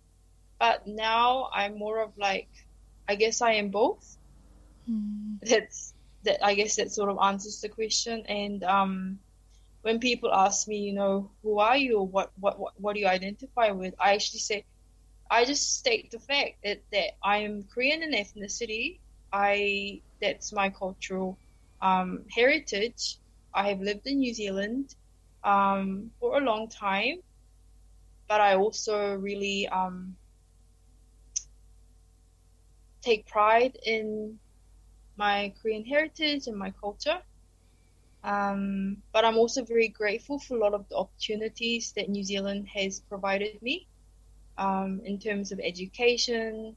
But 0.59 0.87
now 0.87 1.49
I'm 1.53 1.79
more 1.79 2.03
of 2.03 2.11
like, 2.17 2.49
I 3.09 3.15
guess 3.15 3.41
I 3.41 3.53
am 3.53 3.71
both. 3.71 4.05
Mm. 4.89 5.39
That's 5.41 5.94
that. 6.25 6.45
I 6.45 6.55
guess 6.55 6.75
that 6.77 6.91
sort 6.91 7.09
of 7.09 7.17
answers 7.21 7.61
the 7.61 7.69
question. 7.69 8.25
And 8.27 8.63
um, 8.63 9.19
when 9.81 9.99
people 9.99 10.33
ask 10.33 10.67
me, 10.67 10.77
you 10.79 10.93
know, 10.93 11.31
who 11.43 11.59
are 11.59 11.77
you? 11.77 12.01
What 12.01 12.31
what 12.39 12.59
what, 12.59 12.73
what 12.77 12.93
do 12.95 13.01
you 13.01 13.07
identify 13.07 13.71
with? 13.71 13.95
I 13.99 14.13
actually 14.15 14.39
say, 14.39 14.65
I 15.29 15.45
just 15.45 15.77
state 15.79 16.11
the 16.11 16.19
fact 16.19 16.63
that 16.63 16.83
that 16.91 17.11
I 17.23 17.37
am 17.39 17.63
Korean 17.73 18.03
in 18.03 18.11
ethnicity. 18.11 18.99
I 19.31 20.01
that's 20.21 20.53
my 20.53 20.69
cultural 20.69 21.39
um, 21.81 22.25
heritage. 22.35 23.17
I 23.53 23.69
have 23.69 23.79
lived 23.81 24.05
in 24.07 24.19
New 24.19 24.33
Zealand 24.33 24.95
um, 25.43 26.11
for 26.19 26.37
a 26.37 26.41
long 26.41 26.69
time, 26.69 27.17
but 28.27 28.41
I 28.41 28.55
also 28.55 29.15
really 29.15 29.67
um, 29.67 30.17
take 33.01 33.27
pride 33.27 33.77
in 33.85 34.39
my 35.17 35.53
Korean 35.61 35.85
heritage 35.85 36.47
and 36.47 36.57
my 36.57 36.71
culture. 36.71 37.19
Um, 38.23 38.97
but 39.13 39.23
I'm 39.23 39.37
also 39.37 39.63
very 39.63 39.87
grateful 39.87 40.39
for 40.39 40.57
a 40.57 40.59
lot 40.59 40.73
of 40.73 40.89
the 40.89 40.95
opportunities 40.95 41.93
that 41.95 42.09
New 42.09 42.23
Zealand 42.23 42.67
has 42.73 42.99
provided 42.99 43.61
me 43.61 43.87
um, 44.57 45.01
in 45.05 45.19
terms 45.19 45.51
of 45.51 45.59
education 45.59 46.75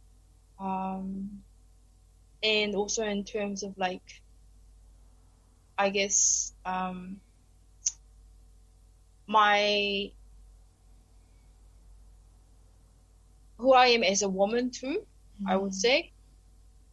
um, 0.61 1.43
and 2.43 2.75
also 2.75 3.05
in 3.05 3.25
terms 3.25 3.63
of 3.63 3.77
like 3.79 4.21
I 5.79 5.91
guess 5.91 6.53
um, 6.67 7.21
my 9.27 10.11
who 13.59 13.73
I 13.73 13.87
am 13.87 14.03
as 14.03 14.23
a 14.23 14.29
woman 14.29 14.71
too. 14.71 15.07
Mm. 15.43 15.51
I 15.51 15.57
would 15.57 15.73
mm. 15.73 15.75
say 15.75 16.13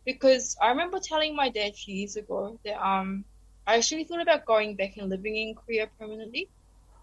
because 0.04 0.56
I 0.61 0.68
remember 0.68 0.99
telling 1.00 1.37
my 1.37 1.49
dad 1.49 1.70
a 1.70 1.73
few 1.73 1.94
years 1.94 2.16
ago 2.16 2.59
that 2.64 2.78
um 2.85 3.25
I 3.66 3.76
actually 3.76 4.04
thought 4.04 4.23
about 4.23 4.44
going 4.44 4.75
back 4.75 4.97
and 4.97 5.09
living 5.09 5.37
in 5.37 5.54
Korea 5.54 5.88
permanently, 5.99 6.49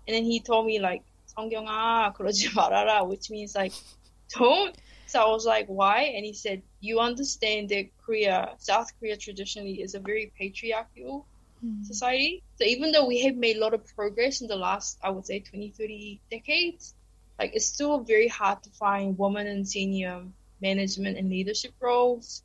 and 0.08 0.16
then 0.16 0.24
he 0.24 0.40
told 0.40 0.66
me 0.66 0.80
like 0.80 1.04
성경아 1.38 2.14
그러지 2.14 2.50
말아라, 2.54 3.08
which 3.08 3.30
means 3.30 3.56
like 3.56 3.74
don't. 4.30 4.76
So 5.06 5.22
I 5.22 5.30
was 5.30 5.46
like, 5.46 5.68
why? 5.68 6.12
And 6.16 6.26
he 6.26 6.34
said, 6.34 6.62
you 6.82 7.00
understand 7.00 7.70
that 7.70 7.86
Korea, 8.04 8.56
South 8.58 8.92
Korea 9.00 9.16
traditionally 9.16 9.82
is 9.82 9.96
a 9.96 10.00
very 10.00 10.34
patriarchal 10.38 11.26
mm. 11.64 11.86
society. 11.86 12.44
So 12.58 12.66
even 12.66 12.92
though 12.92 13.06
we 13.06 13.22
have 13.22 13.38
made 13.38 13.56
a 13.56 13.62
lot 13.62 13.74
of 13.74 13.88
progress 13.96 14.42
in 14.42 14.48
the 14.48 14.58
last, 14.58 15.00
I 15.02 15.10
would 15.10 15.26
say, 15.26 15.40
20, 15.40 15.70
30 15.72 16.20
decades, 16.30 16.94
like 17.40 17.52
it's 17.54 17.66
still 17.66 18.00
very 18.00 18.28
hard 18.28 18.62
to 18.64 18.70
find 18.72 19.18
women 19.18 19.48
in 19.48 19.64
senior 19.64 20.24
management 20.62 21.18
and 21.18 21.30
leadership 21.30 21.72
roles. 21.80 22.44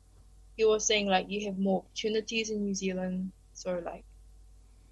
he 0.58 0.64
was 0.64 0.84
saying 0.84 1.06
like 1.06 1.30
you 1.30 1.46
have 1.46 1.56
more 1.56 1.84
opportunities 1.84 2.50
in 2.50 2.64
New 2.64 2.74
Zealand, 2.74 3.30
so 3.54 3.80
like 3.84 4.04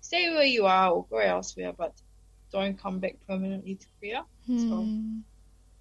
stay 0.01 0.31
where 0.31 0.45
you 0.45 0.65
are 0.65 0.93
or 0.93 1.05
go 1.11 1.19
elsewhere, 1.19 1.73
but 1.77 1.93
don't 2.53 2.81
come 2.81 3.01
back 3.01 3.17
permanently 3.27 3.75
to 3.75 3.87
Korea. 3.99 4.25
Mm. 4.49 4.69
So 4.69 4.77
hmm. 4.77 5.19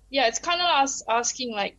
yeah, 0.09 0.25
it's 0.27 0.39
kind 0.39 0.59
of 0.59 0.67
us 0.67 1.03
asking 1.07 1.51
like, 1.51 1.77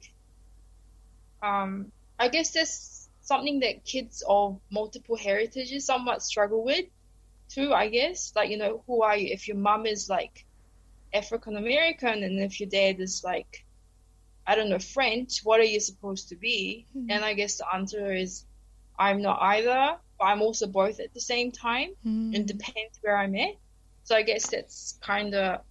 um, 1.42 1.90
I 2.16 2.28
guess 2.28 2.52
this 2.52 3.08
something 3.22 3.58
that 3.60 3.84
kids 3.84 4.22
of 4.28 4.60
multiple 4.70 5.16
heritages 5.16 5.84
somewhat 5.84 6.22
struggle 6.22 6.64
with 6.64 6.86
too, 7.48 7.74
I 7.74 7.88
guess. 7.88 8.32
Like, 8.36 8.50
you 8.50 8.56
know, 8.56 8.84
who 8.86 9.02
are 9.02 9.16
you? 9.16 9.32
If 9.32 9.48
your 9.48 9.56
mom 9.56 9.84
is 9.84 10.08
like 10.08 10.44
African 11.12 11.56
American 11.56 12.22
and 12.22 12.38
if 12.38 12.60
your 12.60 12.68
dad 12.68 13.00
is 13.00 13.24
like, 13.24 13.64
I 14.46 14.54
don't 14.54 14.68
know, 14.68 14.78
French, 14.78 15.40
what 15.42 15.60
are 15.60 15.64
you 15.64 15.80
supposed 15.80 16.28
to 16.28 16.36
be? 16.36 16.86
Mm-hmm. 16.96 17.10
And 17.10 17.24
I 17.24 17.34
guess 17.34 17.58
the 17.58 17.66
answer 17.74 18.12
is 18.12 18.44
I'm 18.98 19.20
not 19.20 19.38
either, 19.40 19.96
but 20.18 20.24
I'm 20.24 20.40
also 20.40 20.66
both 20.66 21.00
at 21.00 21.12
the 21.14 21.20
same 21.20 21.50
time. 21.50 21.90
Mm-hmm. 22.06 22.34
And 22.34 22.46
depends 22.46 22.98
where 23.00 23.16
I'm 23.16 23.34
at. 23.34 23.56
So 24.04 24.14
I 24.14 24.22
guess 24.22 24.48
that's 24.48 24.98
kind 25.00 25.34
of 25.34 25.62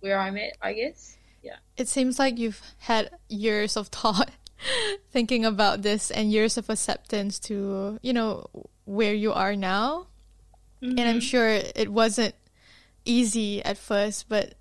where 0.00 0.18
I'm 0.18 0.36
at, 0.36 0.52
I 0.60 0.74
guess. 0.74 1.16
Yeah. 1.42 1.56
It 1.76 1.88
seems 1.88 2.18
like 2.18 2.38
you've 2.38 2.60
had 2.78 3.10
years 3.28 3.76
of 3.76 3.88
thought 3.88 4.30
thinking 5.10 5.44
about 5.44 5.82
this 5.82 6.10
and 6.10 6.30
years 6.30 6.56
of 6.56 6.70
acceptance 6.70 7.38
to 7.38 7.98
you 8.02 8.12
know 8.12 8.46
where 8.84 9.14
you 9.14 9.32
are 9.32 9.56
now 9.56 10.06
mm-hmm. 10.82 10.98
and 10.98 11.00
i'm 11.00 11.16
mm-hmm. 11.16 11.18
sure 11.20 11.48
it 11.48 11.90
wasn't 11.90 12.34
easy 13.04 13.62
at 13.64 13.76
first 13.76 14.28
but 14.28 14.54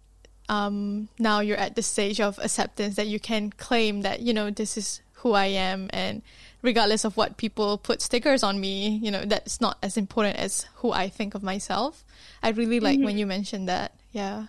um, 0.49 1.07
now 1.19 1.39
you're 1.39 1.57
at 1.57 1.75
the 1.75 1.81
stage 1.81 2.19
of 2.19 2.37
acceptance 2.39 2.95
that 2.95 3.07
you 3.07 3.19
can 3.19 3.49
claim 3.51 4.01
that 4.01 4.21
you 4.21 4.33
know 4.33 4.49
this 4.49 4.77
is 4.77 5.01
who 5.13 5.33
i 5.33 5.45
am 5.45 5.89
and 5.91 6.21
regardless 6.61 7.05
of 7.05 7.15
what 7.15 7.37
people 7.37 7.77
put 7.77 8.01
stickers 8.01 8.43
on 8.43 8.59
me 8.59 8.99
you 9.01 9.09
know 9.09 9.23
that's 9.25 9.61
not 9.61 9.77
as 9.81 9.97
important 9.97 10.37
as 10.37 10.65
who 10.75 10.91
i 10.91 11.07
think 11.07 11.33
of 11.33 11.43
myself 11.43 12.03
i 12.41 12.49
really 12.49 12.79
like 12.79 12.97
mm-hmm. 12.97 13.05
when 13.05 13.17
you 13.17 13.25
mentioned 13.25 13.69
that 13.69 13.93
yeah 14.11 14.47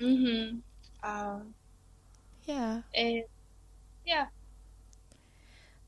mhm 0.00 0.58
uh, 1.02 1.38
yeah 2.44 2.80
and 2.94 3.22
yeah. 4.06 4.26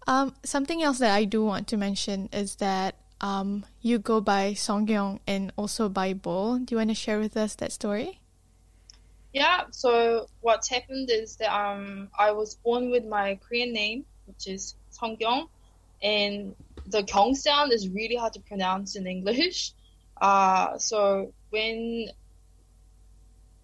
Um, 0.06 0.34
something 0.42 0.82
else 0.82 0.98
that 0.98 1.14
I 1.14 1.24
do 1.24 1.44
want 1.44 1.68
to 1.68 1.76
mention 1.76 2.28
is 2.32 2.56
that 2.56 2.96
um, 3.20 3.64
you 3.80 3.98
go 3.98 4.20
by 4.20 4.52
Sungkyong 4.52 5.20
and 5.26 5.52
also 5.56 5.88
by 5.88 6.14
Bo. 6.14 6.58
Do 6.58 6.74
you 6.74 6.76
want 6.78 6.90
to 6.90 6.94
share 6.94 7.18
with 7.18 7.36
us 7.36 7.54
that 7.56 7.72
story? 7.72 8.20
Yeah. 9.32 9.64
So 9.70 10.26
what's 10.40 10.68
happened 10.68 11.10
is 11.10 11.36
that 11.36 11.52
um, 11.54 12.08
I 12.18 12.32
was 12.32 12.54
born 12.56 12.90
with 12.90 13.04
my 13.04 13.38
Korean 13.46 13.72
name, 13.72 14.04
which 14.26 14.46
is 14.46 14.74
Sungkyong, 14.90 15.48
and 16.02 16.54
the 16.86 17.02
Kyung 17.02 17.34
sound 17.34 17.72
is 17.72 17.88
really 17.88 18.16
hard 18.16 18.32
to 18.34 18.40
pronounce 18.40 18.96
in 18.96 19.06
English. 19.06 19.72
Uh, 20.20 20.76
so 20.78 21.32
when 21.50 22.08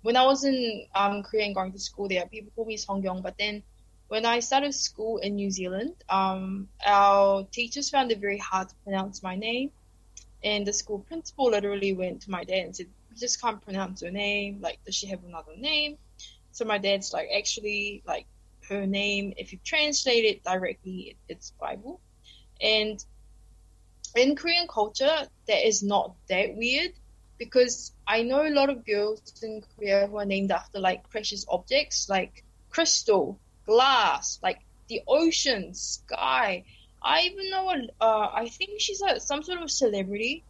when 0.03 0.17
I 0.17 0.25
was 0.25 0.45
in 0.45 0.87
um, 0.95 1.25
Korea 1.25 1.47
and 1.47 1.55
going 1.55 1.73
to 1.73 1.81
school 1.81 2.07
there, 2.07 2.27
people 2.27 2.53
call 2.55 2.65
me 2.65 2.77
Sungkyong, 2.77 3.25
but 3.25 3.35
then 3.39 3.65
when 4.09 4.27
I 4.27 4.41
started 4.41 4.73
school 4.75 5.19
in 5.19 5.35
New 5.35 5.51
Zealand, 5.51 5.95
um, 6.09 6.69
our 6.87 7.45
teachers 7.51 7.91
found 7.91 8.13
it 8.13 8.21
very 8.21 8.39
hard 8.39 8.69
to 8.69 8.75
pronounce 8.85 9.23
my 9.23 9.35
name. 9.35 9.71
And 10.43 10.67
the 10.67 10.73
school 10.73 10.99
principal 10.99 11.47
literally 11.51 11.95
went 11.95 12.23
to 12.23 12.31
my 12.31 12.45
dad 12.45 12.65
and 12.67 12.77
said, 12.77 12.87
just 13.19 13.41
can't 13.41 13.61
pronounce 13.61 14.03
her 14.03 14.11
name. 14.11 14.61
Like, 14.61 14.79
does 14.85 14.95
she 14.95 15.07
have 15.09 15.25
another 15.25 15.57
name? 15.57 15.99
So 16.53 16.65
my 16.65 16.79
dad's 16.79 17.13
like, 17.13 17.29
Actually, 17.37 18.03
like, 18.07 18.27
her 18.69 18.87
name, 18.87 19.35
if 19.37 19.53
you 19.53 19.59
translate 19.65 20.25
it 20.25 20.45
directly, 20.45 21.17
it's 21.29 21.53
Bible. 21.61 22.01
And 22.61 23.05
in 24.17 24.37
Korean 24.37 24.67
culture, 24.69 25.29
that 25.49 25.67
is 25.67 25.83
not 25.83 26.15
that 26.29 26.55
weird 26.57 26.93
because 27.39 27.93
I 28.07 28.23
know 28.23 28.47
a 28.47 28.51
lot 28.51 28.71
of 28.71 28.87
girls 28.87 29.21
in 29.43 29.63
Korea 29.75 30.07
who 30.07 30.19
are 30.19 30.25
named 30.25 30.53
after 30.53 30.79
like 30.79 31.11
precious 31.11 31.45
objects 31.49 32.09
like 32.09 32.45
crystal 32.71 33.39
glass, 33.67 34.39
like 34.43 34.61
the 34.89 35.03
ocean, 35.07 35.75
sky. 35.75 36.65
I 37.03 37.23
even 37.23 37.51
know, 37.51 37.71
uh, 38.01 38.29
I 38.33 38.49
think 38.49 38.81
she's 38.81 39.03
a, 39.03 39.21
some 39.21 39.43
sort 39.43 39.63
of 39.63 39.71
celebrity 39.71 40.45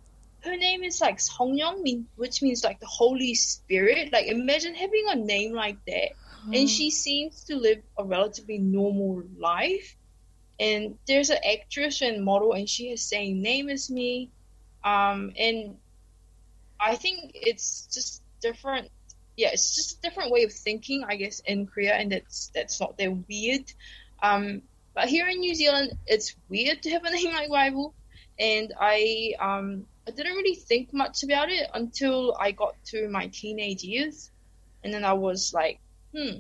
her 0.44 0.56
name 0.56 0.84
is 0.84 1.00
like 1.00 1.18
Songyong, 1.18 1.82
mean 1.82 2.06
which 2.16 2.42
means 2.42 2.62
like 2.62 2.80
the 2.80 2.86
Holy 2.86 3.34
Spirit. 3.34 4.12
Like 4.12 4.26
imagine 4.26 4.74
having 4.74 5.06
a 5.08 5.16
name 5.16 5.52
like 5.52 5.78
that. 5.86 6.10
And 6.52 6.68
she 6.68 6.90
seems 6.90 7.44
to 7.44 7.56
live 7.56 7.78
a 7.98 8.04
relatively 8.04 8.58
normal 8.58 9.22
life. 9.38 9.96
And 10.60 10.98
there's 11.06 11.30
an 11.30 11.38
actress 11.42 12.02
and 12.02 12.22
model, 12.22 12.52
and 12.52 12.68
she 12.68 12.90
has 12.90 13.00
same 13.00 13.40
name 13.40 13.70
as 13.70 13.90
me. 13.90 14.30
Um, 14.84 15.32
and 15.38 15.78
I 16.78 16.96
think 16.96 17.32
it's 17.34 17.86
just 17.86 18.22
different. 18.40 18.90
Yeah, 19.36 19.48
it's 19.52 19.74
just 19.74 19.98
a 19.98 20.00
different 20.02 20.30
way 20.30 20.44
of 20.44 20.52
thinking, 20.52 21.04
I 21.08 21.16
guess, 21.16 21.40
in 21.40 21.66
Korea, 21.66 21.94
and 21.94 22.12
that's 22.12 22.52
that's 22.54 22.78
not 22.78 22.98
that 22.98 23.10
weird. 23.26 23.72
Um, 24.22 24.62
but 24.94 25.08
here 25.08 25.26
in 25.26 25.40
New 25.40 25.54
Zealand, 25.54 25.92
it's 26.06 26.36
weird 26.48 26.82
to 26.82 26.90
have 26.90 27.04
a 27.04 27.10
name 27.16 27.32
like 27.32 27.48
Bible, 27.48 27.94
and 28.38 28.72
I 28.78 29.34
um 29.40 29.86
I 30.06 30.10
didn't 30.10 30.34
really 30.34 30.54
think 30.54 30.92
much 30.92 31.22
about 31.22 31.50
it 31.50 31.68
until 31.72 32.36
I 32.38 32.50
got 32.52 32.74
to 32.86 33.08
my 33.08 33.28
teenage 33.28 33.82
years, 33.82 34.30
and 34.82 34.92
then 34.92 35.04
I 35.04 35.14
was 35.14 35.54
like, 35.54 35.80
hmm, 36.14 36.38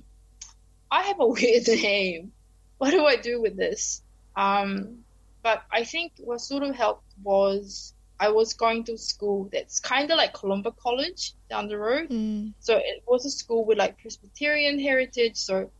I 0.90 1.02
have 1.02 1.20
a 1.20 1.26
weird 1.36 1.66
name. 1.66 2.32
What 2.78 2.90
do 2.90 3.06
I 3.06 3.16
do 3.16 3.40
with 3.40 3.56
this? 3.56 4.02
Um, 4.36 5.04
but 5.42 5.62
I 5.70 5.84
think 5.84 6.12
what 6.18 6.40
sort 6.40 6.62
of 6.62 6.74
helped 6.74 7.12
was 7.22 7.94
I 8.18 8.28
was 8.28 8.54
going 8.54 8.84
to 8.84 8.96
school 8.96 9.48
that's 9.52 9.80
kind 9.80 10.10
of 10.10 10.16
like 10.16 10.32
Columba 10.32 10.72
College 10.72 11.32
down 11.50 11.68
the 11.68 11.78
road. 11.78 12.10
Mm. 12.10 12.52
So 12.60 12.76
it 12.76 13.02
was 13.06 13.26
a 13.26 13.30
school 13.30 13.64
with 13.64 13.78
like 13.78 13.98
Presbyterian 13.98 14.78
heritage. 14.78 15.36
So 15.36 15.70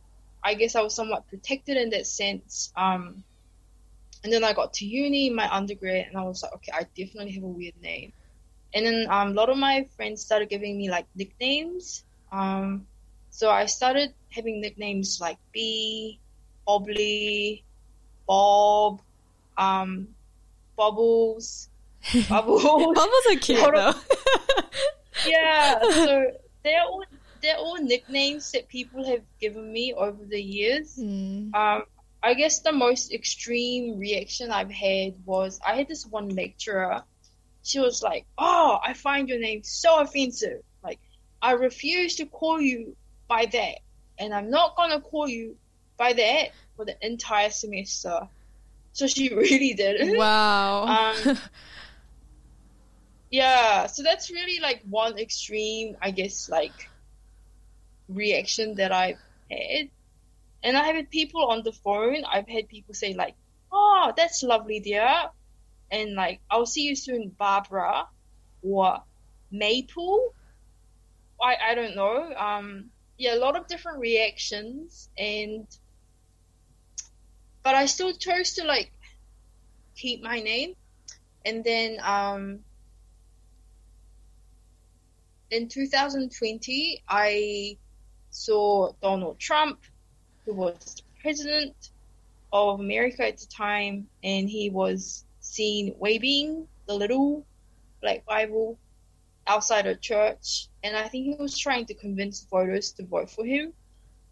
I 0.43 0.53
guess 0.53 0.75
I 0.75 0.81
was 0.81 0.93
somewhat 0.93 1.27
protected 1.27 1.77
in 1.77 1.89
that 1.89 2.05
sense. 2.05 2.71
Um, 2.75 3.23
and 4.25 4.33
then 4.33 4.43
I 4.43 4.53
got 4.53 4.73
to 4.75 4.85
uni, 4.85 5.29
my 5.29 5.47
undergrad, 5.53 6.07
and 6.07 6.17
I 6.17 6.23
was 6.23 6.41
like, 6.41 6.51
okay, 6.55 6.71
I 6.73 6.87
definitely 6.97 7.33
have 7.33 7.43
a 7.43 7.47
weird 7.47 7.79
name. 7.79 8.11
And 8.73 8.83
then 8.83 9.05
um, 9.07 9.29
a 9.29 9.33
lot 9.33 9.49
of 9.49 9.57
my 9.57 9.87
friends 9.95 10.25
started 10.25 10.49
giving 10.49 10.75
me 10.75 10.89
like 10.89 11.05
nicknames. 11.15 12.03
Um, 12.31 12.87
so 13.29 13.51
I 13.51 13.67
started 13.67 14.15
having 14.31 14.61
nicknames 14.61 15.21
like 15.21 15.37
B, 15.53 16.19
Bobbly, 16.67 17.61
Bob, 18.27 18.99
um, 19.59 20.07
Bubbles, 20.75 21.69
Bubbles. 22.27 22.63
Bubbles 22.63 23.25
are 23.29 23.35
cute 23.35 23.59
though. 23.59 23.93
yeah, 25.27 25.79
so 25.81 26.31
they're 26.63 26.81
all 26.81 27.03
they're 27.43 27.57
all 27.57 27.77
nicknames 27.77 28.51
that 28.53 28.67
people 28.69 29.05
have 29.05 29.21
given 29.39 29.71
me 29.71 29.93
over 29.93 30.25
the 30.25 30.41
years. 30.41 30.97
Mm. 30.97 31.53
Um, 31.53 31.83
I 32.25 32.33
guess 32.33 32.59
the 32.59 32.71
most 32.71 33.13
extreme 33.13 33.99
reaction 33.99 34.51
I've 34.51 34.71
had 34.71 35.13
was 35.25 35.59
I 35.65 35.75
had 35.75 35.87
this 35.87 36.05
one 36.07 36.29
lecturer. 36.29 37.03
She 37.63 37.79
was 37.79 38.01
like, 38.01 38.25
"Oh, 38.37 38.79
I 38.83 38.93
find 38.93 39.29
your 39.29 39.39
name 39.39 39.61
so 39.63 39.99
offensive. 39.99 40.61
Like, 40.83 40.99
I 41.41 41.51
refuse 41.51 42.15
to 42.15 42.25
call 42.25 42.59
you 42.59 42.95
by 43.27 43.45
that, 43.45 43.75
and 44.17 44.33
I'm 44.33 44.49
not 44.49 44.75
gonna 44.75 45.01
call 45.01 45.27
you 45.27 45.55
by 45.97 46.13
that 46.13 46.49
for 46.75 46.85
the 46.85 46.97
entire 47.05 47.51
semester." 47.51 48.27
So 48.93 49.07
she 49.07 49.33
really 49.35 49.75
did. 49.75 50.17
Wow. 50.17 50.85
Um, 50.87 51.37
Yeah, 53.29 53.87
so 53.87 54.01
that's 54.03 54.31
really 54.31 54.59
like 54.61 54.81
one 54.89 55.17
extreme, 55.19 55.97
I 56.01 56.11
guess, 56.11 56.47
like 56.47 56.89
reaction 58.07 58.75
that 58.75 58.91
I've 58.91 59.19
had. 59.51 59.89
And 60.65 60.75
I 60.77 60.87
have 60.87 60.97
had 60.97 61.11
people 61.11 61.45
on 61.45 61.63
the 61.63 61.71
phone, 61.71 62.25
I've 62.25 62.49
had 62.49 62.67
people 62.69 62.95
say 62.95 63.13
like, 63.13 63.35
"Oh, 63.71 64.11
that's 64.17 64.43
lovely, 64.43 64.81
dear," 64.81 65.29
and 65.91 66.15
like, 66.15 66.41
"I'll 66.51 66.65
see 66.65 66.83
you 66.83 66.95
soon, 66.95 67.29
Barbara," 67.29 68.09
or 68.63 69.03
Maple. 69.51 70.33
I 71.41 71.55
I 71.71 71.75
don't 71.75 71.95
know. 71.95 72.33
Um, 72.35 72.91
yeah, 73.17 73.35
a 73.35 73.39
lot 73.39 73.55
of 73.55 73.67
different 73.67 73.99
reactions, 73.99 75.09
and 75.17 75.67
but 77.63 77.75
I 77.75 77.85
still 77.85 78.13
chose 78.13 78.53
to 78.55 78.63
like 78.65 78.91
keep 79.95 80.23
my 80.23 80.39
name, 80.41 80.75
and 81.45 81.63
then 81.63 81.99
um 82.03 82.65
in 85.51 85.69
2020, 85.69 87.03
I 87.07 87.77
saw 88.31 88.93
Donald 89.01 89.39
Trump, 89.39 89.79
who 90.45 90.53
was 90.53 91.03
president 91.21 91.89
of 92.53 92.79
America 92.79 93.27
at 93.27 93.37
the 93.37 93.47
time, 93.47 94.07
and 94.23 94.49
he 94.49 94.69
was 94.69 95.25
seen 95.39 95.95
waving 95.99 96.67
the 96.87 96.93
little 96.93 97.45
black 98.01 98.25
Bible 98.25 98.77
outside 99.47 99.85
a 99.85 99.95
church. 99.95 100.67
And 100.83 100.95
I 100.95 101.07
think 101.07 101.25
he 101.25 101.35
was 101.35 101.57
trying 101.57 101.85
to 101.87 101.93
convince 101.93 102.45
voters 102.49 102.91
to 102.93 103.05
vote 103.05 103.29
for 103.29 103.45
him 103.45 103.73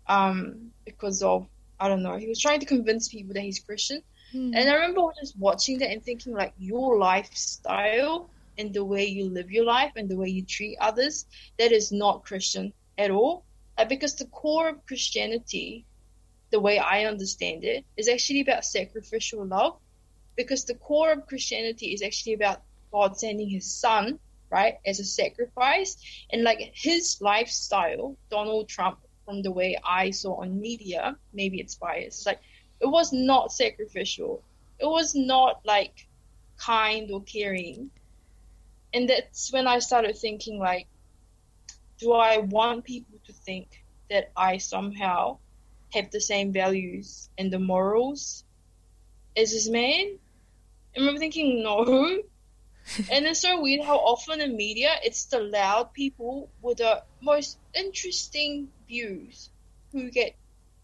um, 0.07 0.71
because 0.85 1.21
of, 1.23 1.47
I 1.79 1.87
don't 1.87 2.03
know, 2.03 2.17
he 2.17 2.27
was 2.27 2.39
trying 2.39 2.59
to 2.59 2.65
convince 2.65 3.09
people 3.09 3.33
that 3.33 3.41
he's 3.41 3.59
Christian. 3.59 4.01
Hmm. 4.31 4.53
And 4.55 4.69
I 4.69 4.73
remember 4.73 5.01
just 5.19 5.37
watching 5.37 5.79
that 5.79 5.91
and 5.91 6.03
thinking, 6.03 6.33
like, 6.33 6.53
your 6.57 6.97
lifestyle 6.97 8.29
and 8.57 8.73
the 8.73 8.85
way 8.85 9.05
you 9.05 9.29
live 9.29 9.51
your 9.51 9.65
life 9.65 9.93
and 9.95 10.07
the 10.07 10.15
way 10.15 10.29
you 10.29 10.43
treat 10.43 10.77
others, 10.79 11.25
that 11.57 11.71
is 11.71 11.91
not 11.91 12.23
Christian 12.23 12.73
at 12.97 13.11
all. 13.11 13.43
Like, 13.77 13.89
because 13.89 14.15
the 14.15 14.25
core 14.25 14.69
of 14.69 14.85
Christianity, 14.85 15.85
the 16.53 16.59
way 16.59 16.77
I 16.77 17.05
understand 17.05 17.63
it, 17.63 17.83
is 17.97 18.07
actually 18.07 18.41
about 18.41 18.63
sacrificial 18.63 19.43
love. 19.43 19.75
Because 20.35 20.65
the 20.65 20.75
core 20.75 21.11
of 21.11 21.25
Christianity 21.25 21.87
is 21.93 22.03
actually 22.03 22.33
about 22.33 22.61
God 22.91 23.17
sending 23.17 23.49
his 23.49 23.65
son, 23.65 24.19
right, 24.51 24.75
as 24.85 24.99
a 24.99 25.03
sacrifice. 25.03 25.97
And 26.31 26.43
like 26.43 26.71
his 26.75 27.17
lifestyle, 27.21 28.15
Donald 28.29 28.69
Trump, 28.69 28.99
from 29.25 29.41
the 29.41 29.51
way 29.51 29.79
I 29.83 30.11
saw 30.11 30.41
on 30.41 30.61
media, 30.61 31.17
maybe 31.33 31.59
it's 31.59 31.75
biased, 31.75 32.25
like 32.27 32.39
it 32.79 32.87
was 32.87 33.11
not 33.11 33.51
sacrificial. 33.51 34.43
It 34.77 34.85
was 34.85 35.15
not 35.15 35.61
like 35.65 36.07
kind 36.57 37.09
or 37.09 37.23
caring. 37.23 37.89
And 38.93 39.09
that's 39.09 39.51
when 39.51 39.65
I 39.65 39.79
started 39.79 40.15
thinking 40.17 40.59
like, 40.59 40.85
do 41.97 42.11
I 42.11 42.37
want 42.37 42.83
people 42.83 43.17
to 43.25 43.33
think 43.33 43.83
that 44.11 44.31
I 44.37 44.57
somehow 44.57 45.39
have 45.93 46.11
the 46.11 46.21
same 46.21 46.51
values 46.51 47.29
and 47.37 47.51
the 47.51 47.59
morals 47.59 48.43
as 49.37 49.51
this 49.51 49.69
man? 49.69 50.17
I 50.95 50.99
remember 50.99 51.19
thinking 51.19 51.63
no. 51.63 51.83
and 53.11 53.25
it's 53.25 53.39
so 53.39 53.61
weird 53.61 53.85
how 53.85 53.97
often 53.97 54.41
in 54.41 54.57
media 54.57 54.95
it's 55.03 55.25
the 55.25 55.39
loud 55.39 55.93
people 55.93 56.49
with 56.61 56.77
the 56.79 57.03
most 57.21 57.57
interesting 57.73 58.67
views 58.87 59.49
who 59.91 60.11
get 60.11 60.35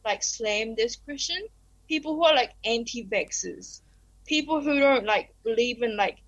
like 0.06 0.24
slammed 0.24 0.80
as 0.80 0.96
Christian. 0.96 1.48
People 1.88 2.16
who 2.16 2.24
are 2.24 2.36
like 2.36 2.54
anti-vaxxers. 2.64 3.82
People 4.26 4.62
who 4.62 4.80
don't 4.80 5.06
like 5.06 5.34
believe 5.44 5.82
in 5.82 5.98
like 5.98 6.20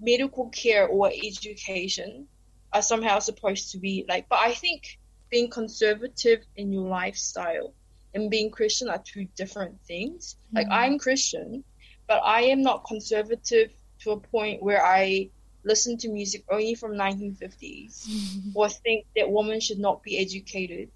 medical 0.00 0.48
care 0.48 0.86
or 0.86 1.10
education 1.10 2.26
are 2.72 2.82
somehow 2.82 3.18
supposed 3.18 3.72
to 3.72 3.78
be 3.78 4.04
like 4.08 4.28
but 4.28 4.38
I 4.38 4.52
think 4.52 4.98
being 5.30 5.48
conservative 5.48 6.40
in 6.56 6.72
your 6.72 6.86
lifestyle 6.88 7.72
and 8.16 8.30
being 8.30 8.50
Christian 8.50 8.88
are 8.88 9.02
two 9.12 9.24
different 9.36 9.74
things. 9.90 10.36
Like 10.52 10.66
Mhm. 10.66 10.72
I'm 10.82 10.98
Christian, 10.98 11.62
but 12.08 12.20
I 12.24 12.40
am 12.54 12.60
not 12.62 12.84
conservative 12.84 13.68
to 14.02 14.10
a 14.12 14.20
point 14.34 14.62
where 14.62 14.84
I 14.84 15.30
listen 15.64 15.96
to 15.98 16.08
music 16.08 16.42
only 16.50 16.74
from 16.74 16.92
1950s 16.96 18.08
or 18.54 18.68
think 18.68 19.04
that 19.16 19.30
women 19.30 19.58
should 19.60 19.78
not 19.78 20.02
be 20.02 20.18
educated 20.18 20.88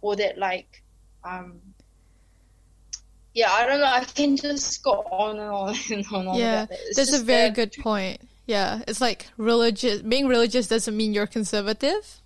or 0.00 0.14
that 0.16 0.38
like 0.38 0.82
um 1.24 1.60
yeah 3.34 3.50
i 3.50 3.66
don't 3.66 3.80
know 3.80 3.86
i 3.86 4.04
can 4.04 4.36
just 4.36 4.82
go 4.84 4.92
on 5.10 5.38
and 5.40 5.50
on 5.50 5.74
and 5.90 6.06
on 6.28 6.38
yeah. 6.38 6.66
That's 6.94 7.12
a 7.12 7.18
very 7.24 7.48
that- 7.50 7.54
good 7.56 7.72
point. 7.82 8.20
Yeah, 8.46 8.82
it's 8.86 9.00
like 9.00 9.26
religious. 9.38 10.02
Being 10.02 10.26
religious 10.28 10.68
doesn't 10.68 10.94
mean 10.94 11.14
you're 11.14 11.26
conservative. 11.26 12.20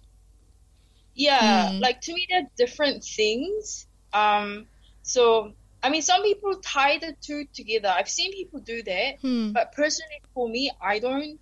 yeah 1.15 1.71
Mm. 1.71 1.81
like 1.81 2.01
to 2.03 2.13
me 2.13 2.27
they're 2.31 2.49
different 2.57 3.03
things 3.05 3.87
um 4.13 4.67
so 5.03 5.53
i 5.83 5.89
mean 5.91 6.03
some 6.03 6.23
people 6.23 6.55
tie 6.63 6.99
the 6.99 7.15
two 7.21 7.45
together 7.55 7.89
i've 7.97 8.09
seen 8.09 8.33
people 8.33 8.61
do 8.61 8.83
that 8.83 9.19
Hmm. 9.21 9.53
but 9.53 9.73
personally 9.73 10.21
for 10.35 10.49
me 10.49 10.71
i 10.81 10.99
don't 10.99 11.39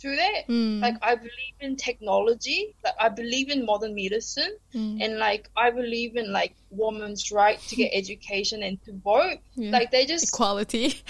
do 0.00 0.14
that 0.14 0.44
Hmm. 0.46 0.78
like 0.80 0.94
i 1.02 1.14
believe 1.16 1.56
in 1.60 1.74
technology 1.76 2.74
like 2.84 2.94
i 3.00 3.08
believe 3.08 3.48
in 3.50 3.64
modern 3.66 3.94
medicine 3.94 4.52
Hmm. 4.72 4.98
and 5.00 5.18
like 5.18 5.48
I 5.56 5.70
believe 5.70 6.16
in 6.16 6.30
like 6.30 6.54
women's 6.70 7.32
right 7.32 7.58
to 7.68 7.74
get 7.74 7.90
education 8.02 8.62
and 8.62 8.78
to 8.84 8.92
vote. 8.92 9.38
Yeah. 9.56 9.70
Like 9.72 9.90
they 9.90 10.04
just 10.06 10.28
equality. 10.28 11.02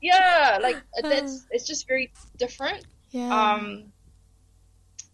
yeah, 0.00 0.58
like 0.62 0.78
that's 1.02 1.44
it's 1.50 1.66
just 1.66 1.86
very 1.88 2.12
different. 2.38 2.84
yeah. 3.10 3.28
Um, 3.28 3.92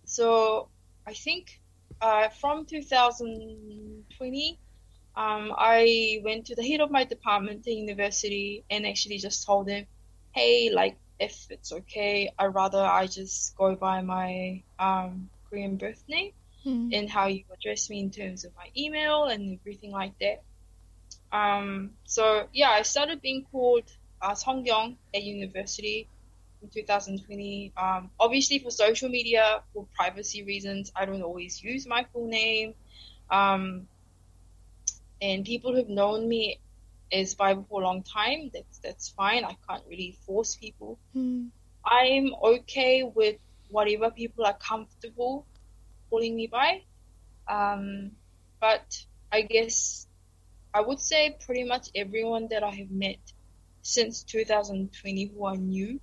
so 0.05 0.69
I 1.07 1.15
think 1.15 1.61
uh, 2.01 2.29
from 2.41 2.67
2020, 2.67 4.61
um, 5.17 5.53
I 5.57 6.21
went 6.25 6.47
to 6.47 6.55
the 6.57 6.67
head 6.67 6.81
of 6.81 6.91
my 6.91 7.05
department 7.05 7.67
at 7.67 7.73
university 7.75 8.65
and 8.71 8.87
actually 8.87 9.19
just 9.19 9.47
told 9.47 9.69
him, 9.69 9.87
hey, 10.33 10.71
like 10.73 10.99
if 11.19 11.47
it's 11.51 11.73
okay, 11.73 12.31
I'd 12.39 12.55
rather 12.55 12.79
I 12.85 13.07
just 13.07 13.55
go 13.57 13.75
by 13.77 14.03
my 14.03 14.63
um, 14.79 15.31
Korean 15.49 15.77
birth 15.77 16.03
name 16.09 16.33
Mm. 16.67 16.91
and 16.93 17.09
how 17.11 17.27
you 17.29 17.45
address 17.55 17.89
me 17.89 18.01
in 18.01 18.11
terms 18.11 18.45
of 18.45 18.53
my 18.57 18.69
email 18.77 19.25
and 19.25 19.59
everything 19.61 19.93
like 19.93 20.15
that. 20.21 20.43
Um, 21.33 21.93
so 22.05 22.49
yeah, 22.53 22.71
I 22.71 22.83
started 22.83 23.21
being 23.21 23.45
called 23.51 23.89
uh, 24.21 24.35
Sungkyong 24.35 24.99
at 25.15 25.23
university 25.23 26.11
in 26.63 26.69
2020. 26.69 27.73
Um, 27.77 28.11
obviously 28.19 28.59
for 28.59 28.71
social 28.71 29.09
media, 29.09 29.63
for 29.73 29.87
privacy 29.95 30.43
reasons, 30.43 30.93
I 30.95 31.05
don't 31.05 31.23
always 31.23 31.63
use 31.63 31.87
my 31.87 32.07
full 32.13 32.29
name. 32.29 32.75
Um, 33.31 33.89
and 35.21 35.45
people 35.45 35.75
who've 35.75 35.89
known 35.89 36.29
me 36.29 36.61
as 37.13 37.35
Bible 37.35 37.67
for 37.69 37.81
a 37.81 37.85
long 37.85 38.03
time, 38.03 38.51
that's 38.53 38.79
that's 38.79 39.09
fine. 39.09 39.45
I 39.45 39.57
can't 39.69 39.83
really 39.89 40.17
force 40.27 40.57
people. 40.57 40.99
Mm. 41.17 41.49
I'm 41.85 42.35
okay 42.43 43.03
with 43.03 43.37
whatever 43.71 44.11
people 44.11 44.45
are 44.45 44.57
comfortable 44.57 45.47
calling 46.11 46.37
me 46.37 46.47
by. 46.47 46.83
Um, 47.49 48.13
but 48.61 49.05
I 49.33 49.43
guess 49.43 50.07
I 50.73 50.81
would 50.81 51.01
say 51.01 51.37
pretty 51.45 51.65
much 51.65 51.89
everyone 51.95 52.49
that 52.51 52.63
I 52.63 52.71
have 52.71 52.91
met 52.91 53.19
since 53.83 54.23
2020 54.25 55.33
who 55.35 55.47
are 55.47 55.57
new, 55.57 56.01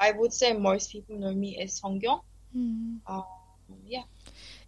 I 0.00 0.12
would 0.12 0.32
say 0.32 0.52
most 0.52 0.92
people 0.92 1.18
know 1.18 1.32
me 1.32 1.58
as 1.60 1.80
Sungkyong. 1.80 2.22
Mm. 2.56 3.00
Um, 3.06 3.24
yeah. 3.86 4.02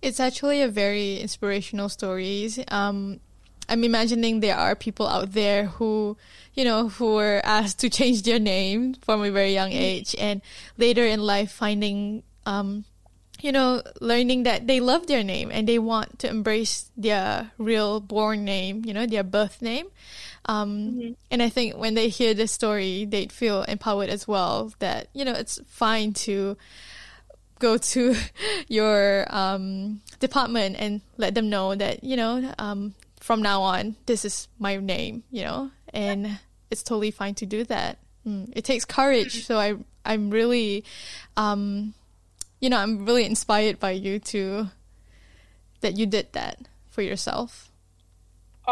It's 0.03 0.19
actually 0.19 0.63
a 0.63 0.69
very 0.69 1.19
inspirational 1.19 1.89
story. 1.89 2.49
Um, 2.69 3.21
I'm 3.69 3.85
imagining 3.85 4.41
there 4.41 4.57
are 4.57 4.75
people 4.75 5.07
out 5.07 5.33
there 5.33 5.67
who, 5.67 6.17
you 6.55 6.65
know, 6.65 6.89
who 6.89 7.15
were 7.15 7.41
asked 7.45 7.79
to 7.81 7.89
change 7.89 8.23
their 8.23 8.41
name 8.41 8.95
from 8.95 9.23
a 9.23 9.31
very 9.31 9.55
young 9.55 9.71
age, 9.71 10.17
and 10.19 10.43
later 10.77 11.05
in 11.05 11.21
life 11.21 11.53
finding, 11.53 12.25
um, 12.47 12.85
you 13.41 13.53
know, 13.53 13.83
learning 14.01 14.43
that 14.43 14.67
they 14.67 14.81
love 14.81 15.07
their 15.07 15.23
name 15.23 15.51
and 15.53 15.69
they 15.69 15.79
want 15.79 16.19
to 16.19 16.29
embrace 16.29 16.91
their 16.97 17.53
real 17.59 18.01
born 18.01 18.45
name, 18.45 18.83
you 18.85 18.93
know, 18.93 19.07
their 19.07 19.23
birth 19.23 19.63
name. 19.63 19.87
Um, 20.51 20.93
Mhm. 20.93 21.17
And 21.31 21.43
I 21.43 21.49
think 21.49 21.77
when 21.77 21.95
they 21.95 22.09
hear 22.09 22.35
this 22.35 22.51
story, 22.51 23.05
they'd 23.05 23.31
feel 23.31 23.63
empowered 23.63 24.11
as 24.11 24.27
well. 24.27 24.73
That 24.81 25.09
you 25.15 25.25
know, 25.25 25.33
it's 25.33 25.61
fine 25.69 26.13
to 26.27 26.57
go 27.61 27.77
to 27.77 28.17
your 28.69 29.27
um, 29.29 30.01
department 30.19 30.77
and 30.79 31.03
let 31.19 31.35
them 31.35 31.49
know 31.49 31.75
that 31.75 32.03
you 32.03 32.17
know 32.17 32.53
um, 32.59 32.95
from 33.21 33.43
now 33.43 33.63
on 33.63 33.95
this 34.07 34.25
is 34.25 34.49
my 34.59 34.77
name 34.77 35.23
you 35.31 35.45
know 35.45 35.71
and 35.93 36.41
it's 36.71 36.83
totally 36.83 37.11
fine 37.11 37.35
to 37.35 37.45
do 37.45 37.63
that 37.65 37.99
mm. 38.27 38.49
it 38.57 38.65
takes 38.65 38.87
courage 38.87 39.45
so 39.45 39.59
i 39.59 39.75
i'm 40.07 40.31
really 40.31 40.83
um, 41.37 41.93
you 42.61 42.71
know 42.71 42.79
i'm 42.79 43.05
really 43.05 43.27
inspired 43.27 43.79
by 43.79 43.91
you 43.91 44.19
to 44.19 44.69
that 45.83 45.99
you 45.99 46.07
did 46.07 46.33
that 46.33 46.59
for 46.89 47.03
yourself 47.03 47.71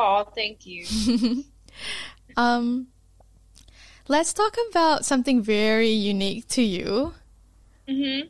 Oh, 0.01 0.23
thank 0.35 0.65
you. 0.65 0.85
um, 2.37 2.89
let's 4.09 4.33
talk 4.33 4.57
about 4.71 5.05
something 5.05 5.43
very 5.43 5.91
unique 5.91 6.49
to 6.49 6.63
you 6.63 7.15
hmm 7.89 8.21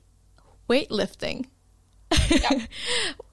weightlifting. 0.68 1.46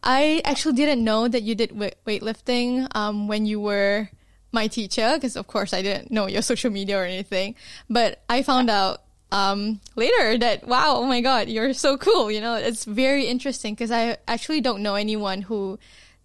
I 0.04 0.42
actually 0.46 0.74
didn't 0.76 1.04
know 1.04 1.28
that 1.28 1.44
you 1.44 1.56
did 1.56 1.78
weight- 1.78 1.96
weightlifting 2.06 2.88
um, 2.96 3.28
when 3.28 3.46
you 3.46 3.60
were 3.60 4.10
my 4.52 4.68
teacher, 4.68 5.12
because 5.16 5.36
of 5.36 5.48
course 5.48 5.74
I 5.74 5.82
didn't 5.82 6.12
know 6.12 6.28
your 6.28 6.42
social 6.52 6.72
media 6.72 7.00
or 7.00 7.04
anything. 7.04 7.56
But 7.90 8.24
I 8.30 8.44
found 8.44 8.70
out 8.70 9.02
um, 9.32 9.82
later 9.96 10.38
that 10.38 10.68
wow, 10.68 10.96
oh 10.98 11.06
my 11.06 11.22
god, 11.22 11.50
you're 11.50 11.74
so 11.74 11.98
cool. 11.98 12.32
You 12.32 12.42
know, 12.42 12.56
it's 12.56 12.86
very 12.86 13.26
interesting 13.26 13.74
because 13.74 13.92
I 13.92 14.18
actually 14.28 14.62
don't 14.62 14.82
know 14.82 14.96
anyone 14.96 15.42
who 15.42 15.80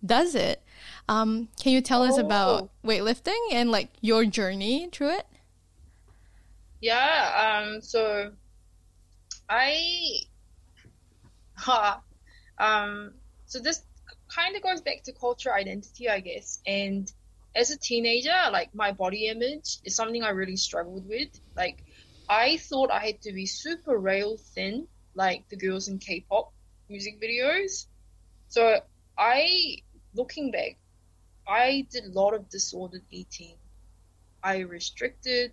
does 0.05 0.35
it. 0.35 0.63
Um, 1.11 1.49
can 1.61 1.73
you 1.73 1.81
tell 1.81 2.05
us 2.05 2.17
about 2.19 2.63
Oh. 2.63 2.71
weightlifting 2.85 3.41
and 3.51 3.73
like 3.73 3.89
your 4.01 4.25
journey 4.25 4.89
through 4.93 5.11
it? 5.11 5.27
Yeah, 6.81 7.65
um, 7.67 7.83
so 7.83 8.31
I, 9.49 10.21
ha, 11.57 12.01
um, 12.59 13.15
so 13.47 13.59
this 13.59 13.83
kind 14.29 14.55
of 14.55 14.63
goes 14.63 14.83
back 14.83 15.03
to 15.07 15.13
culture 15.13 15.53
identity, 15.53 16.09
I 16.09 16.21
guess. 16.21 16.61
And 16.65 17.13
as 17.57 17.73
a 17.73 17.77
teenager, 17.77 18.31
like 18.53 18.73
my 18.73 18.93
body 18.93 19.27
image 19.27 19.79
is 19.85 19.97
something 19.97 20.23
I 20.23 20.31
really 20.31 20.57
struggled 20.57 21.09
with. 21.09 21.31
Like, 21.57 21.83
I 22.29 22.59
thought 22.59 22.93
I 22.93 23.05
had 23.05 23.21
to 23.23 23.33
be 23.33 23.47
super 23.47 23.99
rail 23.99 24.39
thin, 24.55 24.87
like 25.17 25.49
the 25.49 25.57
girls 25.57 25.89
in 25.89 25.99
K-pop 25.99 26.53
music 26.89 27.21
videos. 27.21 27.87
So 28.47 28.81
I, 29.19 29.79
looking 30.15 30.53
back, 30.53 30.79
I 31.51 31.87
did 31.91 32.05
a 32.05 32.13
lot 32.13 32.35
of 32.35 32.49
disordered 32.49 33.03
eating. 33.11 33.57
I 34.43 34.61
restricted. 34.61 35.53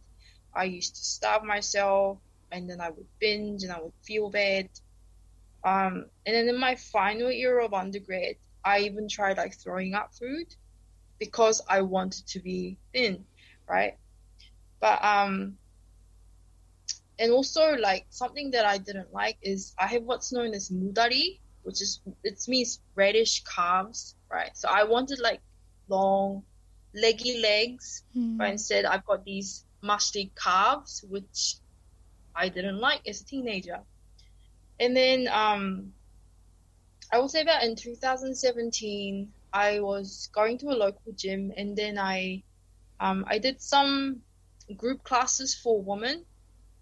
I 0.56 0.66
used 0.66 0.96
to 0.96 1.04
starve 1.04 1.44
myself, 1.44 2.20
and 2.52 2.70
then 2.70 2.80
I 2.80 2.92
would 2.92 3.08
binge, 3.20 3.64
and 3.64 3.72
I 3.72 3.82
would 3.82 3.94
feel 4.04 4.30
bad. 4.30 4.70
Um, 5.64 6.06
and 6.26 6.36
then 6.36 6.48
in 6.50 6.60
my 6.60 6.76
final 6.76 7.32
year 7.32 7.60
of 7.60 7.74
undergrad, 7.74 8.36
I 8.64 8.80
even 8.82 9.10
tried 9.10 9.38
like 9.38 9.56
throwing 9.60 9.96
up 9.96 10.14
food 10.14 10.48
because 11.20 11.62
I 11.68 11.82
wanted 11.82 12.28
to 12.28 12.40
be 12.40 12.78
thin, 12.94 13.26
right? 13.68 13.98
But 14.80 15.04
um, 15.04 15.58
and 17.20 17.32
also 17.32 17.76
like 17.78 18.06
something 18.10 18.52
that 18.52 18.66
I 18.66 18.78
didn't 18.78 19.12
like 19.14 19.38
is 19.42 19.74
I 19.80 19.88
have 19.88 20.04
what's 20.04 20.32
known 20.32 20.54
as 20.54 20.70
mudari, 20.70 21.40
which 21.64 21.82
is 21.82 22.02
it 22.24 22.40
means 22.48 22.82
reddish 22.96 23.44
calves, 23.44 24.16
right? 24.32 24.56
So 24.56 24.70
I 24.70 24.84
wanted 24.84 25.20
like 25.20 25.42
long, 25.90 26.44
leggy 26.94 27.40
legs, 27.42 28.04
Hmm. 28.14 28.38
but 28.38 28.50
instead 28.50 28.86
I've 28.86 29.06
got 29.06 29.24
these 29.26 29.66
musty 29.82 30.32
calves, 30.42 31.04
which 31.08 31.56
I 32.36 32.50
didn't 32.50 32.80
like 32.80 33.08
as 33.08 33.22
a 33.22 33.26
teenager. 33.26 33.86
And 34.80 34.96
then 34.96 35.28
um, 35.28 35.94
I 37.12 37.20
will 37.20 37.30
say 37.30 37.44
that 37.44 37.64
in 37.64 37.76
2017, 37.76 39.34
I 39.54 39.80
was 39.80 40.30
going 40.34 40.58
to 40.60 40.68
a 40.70 40.78
local 40.78 41.12
gym, 41.14 41.52
and 41.56 41.76
then 41.78 41.98
I 41.98 42.44
um, 43.00 43.26
I 43.28 43.40
did 43.40 43.62
some 43.62 44.24
group 44.76 45.04
classes 45.04 45.56
for 45.56 45.82
women 45.82 46.26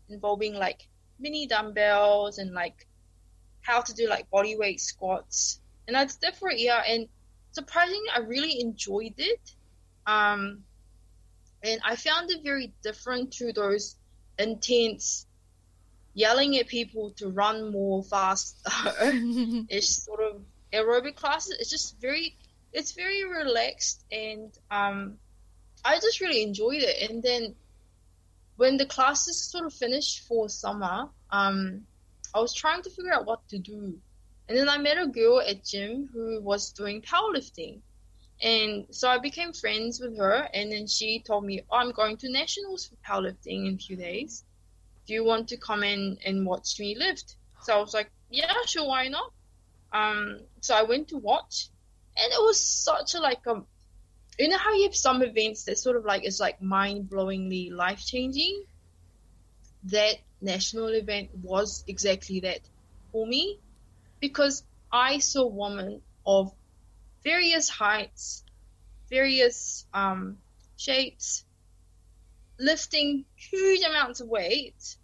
involving 0.10 0.54
like 0.54 0.88
mini 1.20 1.48
dumbbells 1.48 2.38
and 2.38 2.54
like 2.54 2.88
how 3.62 3.82
to 3.82 3.94
do 3.94 4.08
like 4.08 4.30
body 4.30 4.56
weight 4.58 4.80
squats. 4.80 5.62
And 5.88 5.96
I 5.98 6.06
did 6.06 6.18
that 6.22 6.38
for 6.38 6.50
a 6.50 6.56
year, 6.56 6.82
and 6.88 7.08
surprisingly, 7.56 8.10
I 8.13 8.20
really 8.20 8.60
enjoyed 8.62 9.15
it. 9.18 9.41
Um, 10.06 10.63
and 11.63 11.82
I 11.84 11.96
found 11.96 12.30
it 12.30 12.44
very 12.44 12.74
different 12.84 13.34
to 13.34 13.52
those 13.52 13.96
intense 14.38 15.26
yelling 16.13 16.58
at 16.58 16.68
people 16.68 17.12
to 17.18 17.30
run 17.30 17.72
more 17.72 18.04
fast 18.04 18.65
ish 19.70 19.88
sort 20.08 20.20
of 20.22 20.41
aerobic 20.72 21.15
classes. 21.15 21.56
It's 21.60 21.70
just 21.70 22.00
very 22.00 22.38
it's 22.72 22.91
very 22.91 23.24
relaxed 23.24 24.04
and 24.12 24.52
um 24.70 25.18
I 25.84 26.00
just 26.00 26.22
really 26.22 26.44
enjoyed 26.44 26.82
it 26.82 27.10
and 27.10 27.22
then 27.24 27.56
when 28.58 28.78
the 28.78 28.86
classes 28.86 29.52
sort 29.52 29.65
of 29.65 29.74
finished 29.74 30.28
for 30.28 30.48
summer, 30.50 31.10
um 31.32 31.86
I 32.34 32.39
was 32.39 32.54
trying 32.54 32.82
to 32.84 32.89
figure 32.89 33.13
out 33.13 33.26
what 33.26 33.48
to 33.50 33.58
do. 33.60 33.98
And 34.47 34.58
then 34.58 34.69
I 34.69 34.77
met 34.77 34.97
a 34.97 35.08
girl 35.08 35.41
at 35.41 35.65
gym 35.65 36.10
who 36.13 36.39
was 36.41 36.71
doing 36.71 37.01
powerlifting. 37.01 37.81
And 38.41 38.86
so 38.91 39.10
I 39.10 39.17
became 39.17 39.53
friends 39.53 39.99
with 39.99 40.17
her, 40.17 40.49
and 40.53 40.71
then 40.71 40.88
she 40.88 41.19
told 41.25 41.45
me, 41.45 41.62
oh, 41.71 41.77
I'm 41.77 41.91
going 41.91 42.17
to 42.17 42.29
nationals 42.29 42.88
for 42.88 42.95
powerlifting 43.08 43.67
in 43.67 43.75
a 43.75 43.77
few 43.77 43.95
days. 43.95 44.43
Do 45.08 45.13
you 45.13 45.23
want 45.23 45.47
to 45.49 45.58
come 45.58 45.84
in 45.84 46.17
and 46.25 46.45
watch 46.45 46.79
me 46.79 46.95
lift? 46.95 47.38
So 47.62 47.77
I 47.77 47.79
was 47.79 47.93
like, 47.93 48.12
yeah, 48.29 48.53
sure, 48.65 48.88
why 48.88 49.08
not? 49.08 49.31
Um, 49.93 50.41
so 50.60 50.75
I 50.75 50.84
went 50.84 51.08
to 51.10 51.17
watch, 51.17 51.69
and 52.17 52.31
it 52.31 52.41
was 52.41 52.60
such 52.60 53.15
a 53.15 53.19
like 53.19 53.45
a, 53.47 53.63
you 54.38 54.49
know 54.49 54.58
how 54.58 54.73
you 54.73 54.84
have 54.84 54.95
some 54.95 55.21
events 55.21 55.63
that 55.63 55.77
sort 55.77 55.95
of 55.95 56.03
like 56.03 56.25
is 56.25 56.39
like 56.39 56.62
mind 56.62 57.10
blowingly 57.10 57.71
life 57.71 58.05
changing. 58.05 58.65
That 59.86 60.15
national 60.41 60.89
event 60.89 61.29
was 61.41 61.84
exactly 61.88 62.41
that 62.41 62.60
for 63.12 63.25
me, 63.25 63.60
because 64.19 64.63
I 64.91 65.19
saw 65.19 65.45
women 65.45 66.01
of 66.25 66.54
various 67.23 67.69
heights, 67.69 68.43
various 69.10 69.86
um, 69.93 70.38
shapes, 70.78 71.45
lifting 72.60 73.25
huge 73.36 73.82
amounts 73.82 74.21
of 74.21 74.28
weight, 74.28 74.97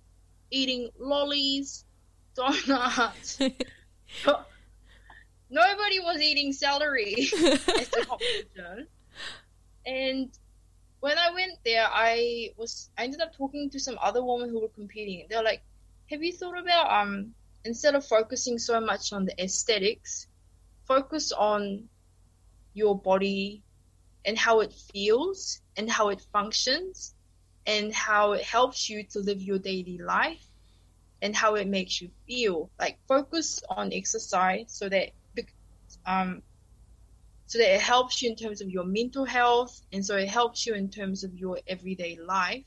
eating 0.50 0.90
lollies, 0.98 1.86
donuts. 2.36 3.40
Nobody 5.50 6.00
was 6.00 6.22
eating 6.22 6.54
celery 6.54 7.14
at 7.34 7.92
the 7.92 8.06
competition. 8.08 8.88
And 9.86 10.30
when 11.02 11.18
I 11.18 11.34
went 11.34 11.60
there, 11.66 11.88
I 11.92 12.52
was 12.56 12.90
I 12.98 13.04
ended 13.04 13.20
up 13.20 13.36
talking 13.36 13.70
to 13.72 13.80
some 13.80 13.98
other 14.02 14.24
women 14.24 14.50
who 14.50 14.62
were 14.62 14.70
competing. 14.70 15.26
They're 15.30 15.44
like, 15.44 15.62
"Have 16.10 16.24
you 16.24 16.32
thought 16.32 16.58
about 16.58 16.90
um 16.92 17.34
instead 17.66 17.96
of 17.96 18.06
focusing 18.06 18.58
so 18.58 18.80
much 18.80 19.14
on 19.14 19.26
the 19.26 19.44
aesthetics, 19.44 20.28
focus 20.88 21.32
on 21.32 21.90
your 22.74 23.00
body 23.00 23.64
and 24.26 24.38
how 24.38 24.62
it 24.62 24.74
feels 24.94 25.62
and 25.78 25.90
how 25.90 26.10
it 26.10 26.22
functions 26.34 27.16
and 27.66 27.94
how 27.94 28.34
it 28.34 28.44
helps 28.44 28.90
you 28.90 29.04
to 29.12 29.20
live 29.20 29.42
your 29.42 29.60
daily 29.60 30.00
life 30.00 30.46
and 31.22 31.36
how 31.36 31.56
it 31.56 31.68
makes 31.68 32.02
you 32.02 32.10
feel. 32.28 32.72
Like 32.80 33.00
focus 33.08 33.62
on 33.70 33.94
exercise 33.94 34.66
so 34.68 34.90
that 34.90 35.12
um 36.06 36.42
so 37.48 37.58
that 37.60 37.76
it 37.76 37.82
helps 37.82 38.22
you 38.22 38.30
in 38.30 38.36
terms 38.36 38.62
of 38.62 38.70
your 38.70 38.86
mental 38.86 39.26
health 39.26 39.82
and 39.92 40.06
so 40.06 40.16
it 40.16 40.30
helps 40.30 40.66
you 40.66 40.74
in 40.74 40.90
terms 40.90 41.24
of 41.24 41.34
your 41.36 41.60
everyday 41.68 42.18
life 42.26 42.64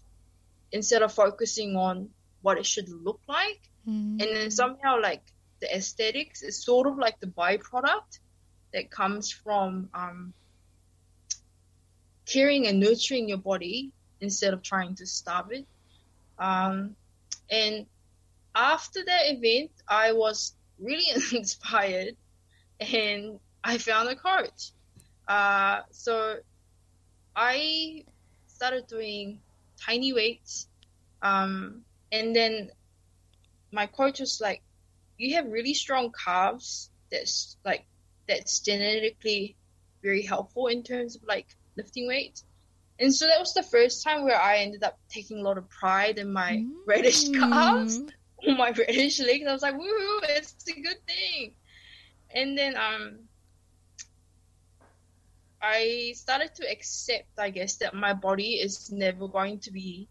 instead 0.73 1.03
of 1.03 1.13
focusing 1.13 1.77
on 1.77 2.11
what 2.45 2.59
it 2.59 2.67
should 2.67 2.89
look 2.89 3.21
like 3.29 3.61
mm. 3.89 4.21
and 4.21 4.21
then 4.21 4.51
somehow 4.51 5.01
like 5.01 5.23
the 5.61 5.77
aesthetics 5.77 6.43
is 6.43 6.63
sort 6.63 6.87
of 6.87 6.99
like 6.99 7.19
the 7.21 7.27
byproduct 7.27 8.21
that 8.73 8.91
comes 8.91 9.31
from 9.31 9.89
um, 9.95 10.33
caring 12.27 12.67
and 12.67 12.81
nurturing 12.81 13.29
your 13.29 13.39
body 13.39 13.91
instead 14.21 14.53
of 14.55 14.63
trying 14.63 14.95
to 14.95 15.07
starve 15.07 15.51
it 15.53 15.67
um, 16.39 16.95
and 17.51 17.87
after 18.55 19.05
that 19.05 19.23
event 19.27 19.71
i 19.89 20.13
was 20.13 20.55
really 20.79 21.05
inspired 21.33 22.17
and 22.81 23.39
I 23.63 23.79
found 23.79 24.09
a 24.09 24.17
coach. 24.17 24.73
Uh, 25.27 25.81
so 25.91 26.37
I 27.35 28.05
started 28.47 28.87
doing 28.87 29.41
tiny 29.81 30.13
weights. 30.13 30.69
Um, 31.23 31.84
and 32.15 32.35
then 32.35 32.71
my 33.73 33.87
coach 33.87 34.21
was 34.21 34.41
like, 34.41 34.63
you 35.19 35.35
have 35.35 35.47
really 35.47 35.75
strong 35.75 36.13
calves. 36.25 36.91
That's 37.11 37.57
like, 37.65 37.85
that's 38.29 38.61
genetically 38.61 39.57
very 40.01 40.23
helpful 40.23 40.69
in 40.69 40.85
terms 40.85 41.17
of 41.17 41.23
like 41.27 41.49
lifting 41.77 42.07
weights. 42.07 42.45
And 43.01 43.13
so 43.13 43.27
that 43.27 43.41
was 43.41 43.53
the 43.53 43.65
first 43.65 44.05
time 44.05 44.23
where 44.23 44.41
I 44.41 44.59
ended 44.59 44.85
up 44.85 44.97
taking 45.09 45.39
a 45.39 45.43
lot 45.43 45.59
of 45.59 45.69
pride 45.69 46.19
in 46.19 46.33
my 46.33 46.53
mm. 46.53 46.71
reddish 46.87 47.29
calves, 47.31 48.01
my 48.47 48.71
reddish 48.71 49.19
legs. 49.19 49.45
I 49.49 49.53
was 49.53 49.63
like, 49.63 49.75
woohoo, 49.75 50.21
it's 50.23 50.69
a 50.69 50.81
good 50.81 51.05
thing. 51.05 51.55
And 52.31 52.57
then 52.57 52.77
um 52.77 53.19
I 55.61 56.13
started 56.15 56.55
to 56.57 56.71
accept, 56.71 57.39
I 57.39 57.51
guess, 57.51 57.77
that 57.77 57.95
my 57.95 58.13
body 58.13 58.55
is 58.55 58.93
never 58.93 59.27
going 59.27 59.59
to 59.61 59.73
be 59.73 60.09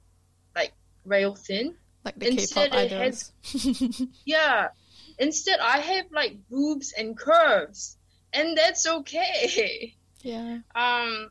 like 0.54 0.74
rail 1.06 1.36
thin. 1.36 1.76
Like 2.04 2.20
the 2.20 2.30
Instead, 2.30 2.72
K-pop 2.72 2.92
idols. 2.92 3.32
Has, 3.44 4.02
yeah. 4.26 4.70
Instead, 5.18 5.60
I 5.60 5.80
have 5.80 6.06
like 6.12 6.38
boobs 6.50 6.94
and 6.98 7.18
curves, 7.18 7.98
and 8.32 8.58
that's 8.58 8.88
okay. 8.88 9.96
Yeah. 10.22 10.60
Um. 10.76 11.30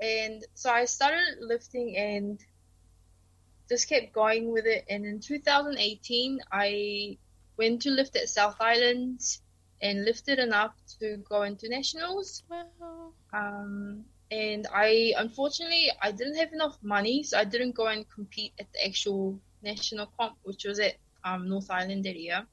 And 0.00 0.44
so 0.54 0.70
I 0.70 0.84
started 0.84 1.38
lifting 1.40 1.96
and 1.96 2.38
just 3.68 3.88
kept 3.88 4.12
going 4.12 4.52
with 4.52 4.66
it. 4.66 4.84
And 4.90 5.04
in 5.06 5.20
2018, 5.20 6.40
I 6.52 7.18
went 7.56 7.82
to 7.82 7.90
lift 7.90 8.16
at 8.16 8.28
South 8.28 8.56
Island 8.60 9.20
and 9.80 10.04
lifted 10.04 10.38
enough 10.38 10.74
to 11.00 11.16
go 11.28 11.42
into 11.42 11.68
nationals. 11.68 12.42
Wow. 12.50 13.12
Um, 13.32 14.04
and 14.30 14.66
I 14.72 15.14
unfortunately 15.16 15.90
I 16.00 16.12
didn't 16.12 16.36
have 16.36 16.52
enough 16.52 16.76
money, 16.82 17.22
so 17.22 17.38
I 17.38 17.44
didn't 17.44 17.74
go 17.74 17.86
and 17.86 18.08
compete 18.08 18.52
at 18.58 18.66
the 18.72 18.86
actual 18.86 19.38
national 19.62 20.06
comp, 20.18 20.36
which 20.42 20.64
was 20.64 20.78
at 20.78 20.94
um, 21.24 21.48
North 21.48 21.70
Island 21.70 22.06
area. 22.06 22.46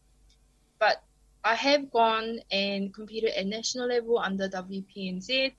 But 0.80 1.04
I 1.44 1.56
have 1.56 1.92
gone 1.92 2.40
and 2.52 2.94
competed 2.94 3.32
at 3.32 3.46
national 3.46 3.88
level 3.88 4.18
under 4.20 4.48
WPNZ 4.48 5.54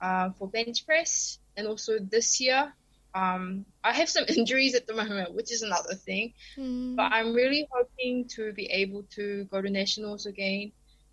uh, 0.00 0.30
for 0.38 0.48
bench 0.48 0.84
press, 0.86 1.38
and 1.56 1.66
also 1.66 1.98
this 1.98 2.40
year 2.40 2.72
um, 3.14 3.64
I 3.84 3.92
have 3.92 4.08
some 4.08 4.24
injuries 4.36 4.74
at 4.74 4.86
the 4.86 4.94
moment, 4.94 5.34
which 5.34 5.52
is 5.52 5.62
another 5.62 5.94
thing. 5.94 6.34
Mm. 6.56 6.96
But 6.96 7.12
I'm 7.12 7.34
really 7.34 7.68
hoping 7.70 8.28
to 8.36 8.52
be 8.52 8.66
able 8.66 9.04
to 9.14 9.44
go 9.44 9.60
to 9.60 9.70
nationals 9.70 10.26
again 10.26 10.72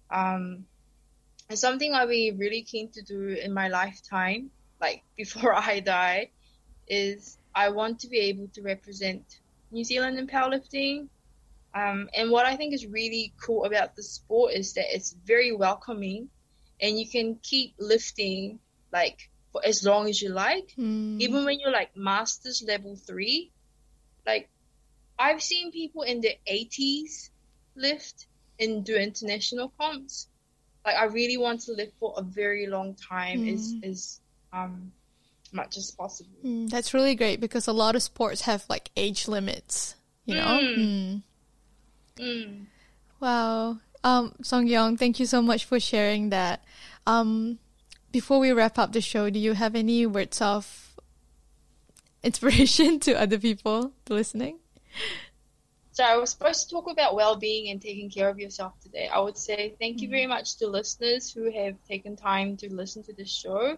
um, 0.09 0.65
it's 1.49 1.61
something 1.61 1.93
I'll 1.93 2.07
be 2.07 2.31
really 2.31 2.61
keen 2.61 2.89
to 2.91 3.01
do 3.01 3.29
in 3.29 3.53
my 3.53 3.67
lifetime, 3.69 4.51
like 4.79 5.03
before 5.17 5.53
I 5.53 5.79
die, 5.79 6.29
is 6.87 7.37
I 7.53 7.69
want 7.69 7.99
to 8.01 8.07
be 8.07 8.19
able 8.19 8.47
to 8.53 8.61
represent 8.61 9.39
New 9.71 9.83
Zealand 9.83 10.17
in 10.17 10.27
powerlifting. 10.27 11.07
Um, 11.73 12.09
and 12.15 12.31
what 12.31 12.45
I 12.45 12.55
think 12.55 12.73
is 12.73 12.85
really 12.85 13.33
cool 13.39 13.65
about 13.65 13.95
the 13.95 14.03
sport 14.03 14.53
is 14.53 14.73
that 14.73 14.85
it's 14.95 15.15
very 15.25 15.51
welcoming 15.51 16.29
and 16.81 16.99
you 16.99 17.07
can 17.07 17.37
keep 17.43 17.75
lifting 17.77 18.59
like 18.91 19.29
for 19.51 19.61
as 19.63 19.83
long 19.83 20.09
as 20.09 20.21
you 20.21 20.29
like. 20.29 20.73
Mm. 20.77 21.19
Even 21.19 21.45
when 21.45 21.59
you're 21.59 21.71
like 21.71 21.95
masters 21.95 22.63
level 22.65 22.95
three, 22.95 23.51
like 24.25 24.49
I've 25.17 25.43
seen 25.43 25.71
people 25.71 26.03
in 26.03 26.21
their 26.21 26.39
80s 26.49 27.29
lift 27.75 28.27
and 28.59 28.83
do 28.83 28.95
international 28.95 29.73
comps. 29.77 30.27
Like 30.85 30.95
I 30.95 31.05
really 31.05 31.37
want 31.37 31.61
to 31.61 31.73
live 31.73 31.91
for 31.99 32.13
a 32.17 32.21
very 32.21 32.67
long 32.67 32.95
time 32.95 33.41
mm. 33.41 33.53
as 33.53 33.75
as 33.83 34.19
um 34.53 34.91
much 35.51 35.77
as 35.77 35.91
possible. 35.91 36.29
Mm, 36.43 36.69
that's 36.69 36.93
really 36.93 37.15
great 37.15 37.39
because 37.39 37.67
a 37.67 37.73
lot 37.73 37.95
of 37.95 38.03
sports 38.03 38.41
have 38.41 38.65
like 38.69 38.91
age 38.95 39.27
limits, 39.27 39.95
you 40.25 40.35
know? 40.35 40.59
Mm. 40.61 41.21
Mm. 42.17 42.65
Wow. 43.19 43.77
Um, 44.03 44.33
Sungkyong, 44.43 44.97
thank 44.97 45.19
you 45.19 45.25
so 45.25 45.41
much 45.41 45.65
for 45.65 45.79
sharing 45.79 46.29
that. 46.29 46.63
Um, 47.05 47.59
before 48.11 48.39
we 48.39 48.51
wrap 48.51 48.77
up 48.77 48.93
the 48.93 49.01
show, 49.01 49.29
do 49.29 49.39
you 49.39 49.53
have 49.53 49.75
any 49.75 50.05
words 50.05 50.41
of 50.41 50.95
inspiration 52.23 52.99
to 53.05 53.13
other 53.13 53.37
people 53.37 53.91
listening? 54.07 54.59
So 55.99 56.05
I 56.05 56.15
was 56.15 56.29
supposed 56.29 56.69
to 56.69 56.75
talk 56.75 56.89
about 56.89 57.13
well-being 57.13 57.69
and 57.69 57.81
taking 57.81 58.09
care 58.09 58.29
of 58.29 58.39
yourself 58.39 58.71
today. 58.79 59.09
I 59.13 59.19
would 59.19 59.37
say 59.37 59.75
thank 59.81 59.99
you 59.99 60.07
very 60.07 60.27
mm. 60.27 60.29
much 60.29 60.55
to 60.59 60.67
listeners 60.67 61.29
who 61.29 61.51
have 61.51 61.75
taken 61.89 62.15
time 62.15 62.55
to 62.55 62.73
listen 62.73 63.03
to 63.03 63.11
this 63.11 63.29
show. 63.29 63.77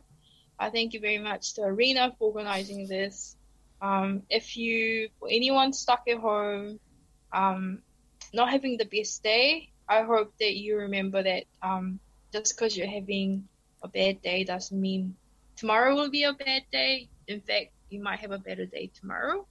I 0.60 0.70
thank 0.70 0.94
you 0.94 1.00
very 1.00 1.18
much 1.18 1.56
to 1.56 1.64
Arina 1.64 2.14
for 2.20 2.26
organizing 2.32 2.88
this. 2.88 3.36
Um, 3.82 4.22
if 4.30 4.56
you, 4.56 5.10
for 5.20 5.30
anyone 5.32 5.74
stuck 5.74 6.04
at 6.08 6.20
home, 6.20 6.80
um, 7.34 7.82
not 8.36 8.52
having 8.52 8.78
the 8.78 8.86
best 8.86 9.24
day, 9.24 9.72
I 9.90 10.04
hope 10.04 10.32
that 10.40 10.56
you 10.56 10.78
remember 10.78 11.24
that 11.24 11.46
um, 11.64 12.00
just 12.32 12.56
because 12.56 12.78
you're 12.78 12.86
having 12.86 13.48
a 13.82 13.88
bad 13.88 14.22
day 14.22 14.44
doesn't 14.44 14.80
mean 14.80 15.16
tomorrow 15.56 15.96
will 15.96 16.12
be 16.12 16.26
a 16.26 16.34
bad 16.34 16.66
day. 16.72 17.10
In 17.28 17.42
fact, 17.42 17.72
you 17.90 18.00
might 18.00 18.20
have 18.20 18.30
a 18.30 18.38
better 18.38 18.68
day 18.68 18.92
tomorrow. 18.94 19.48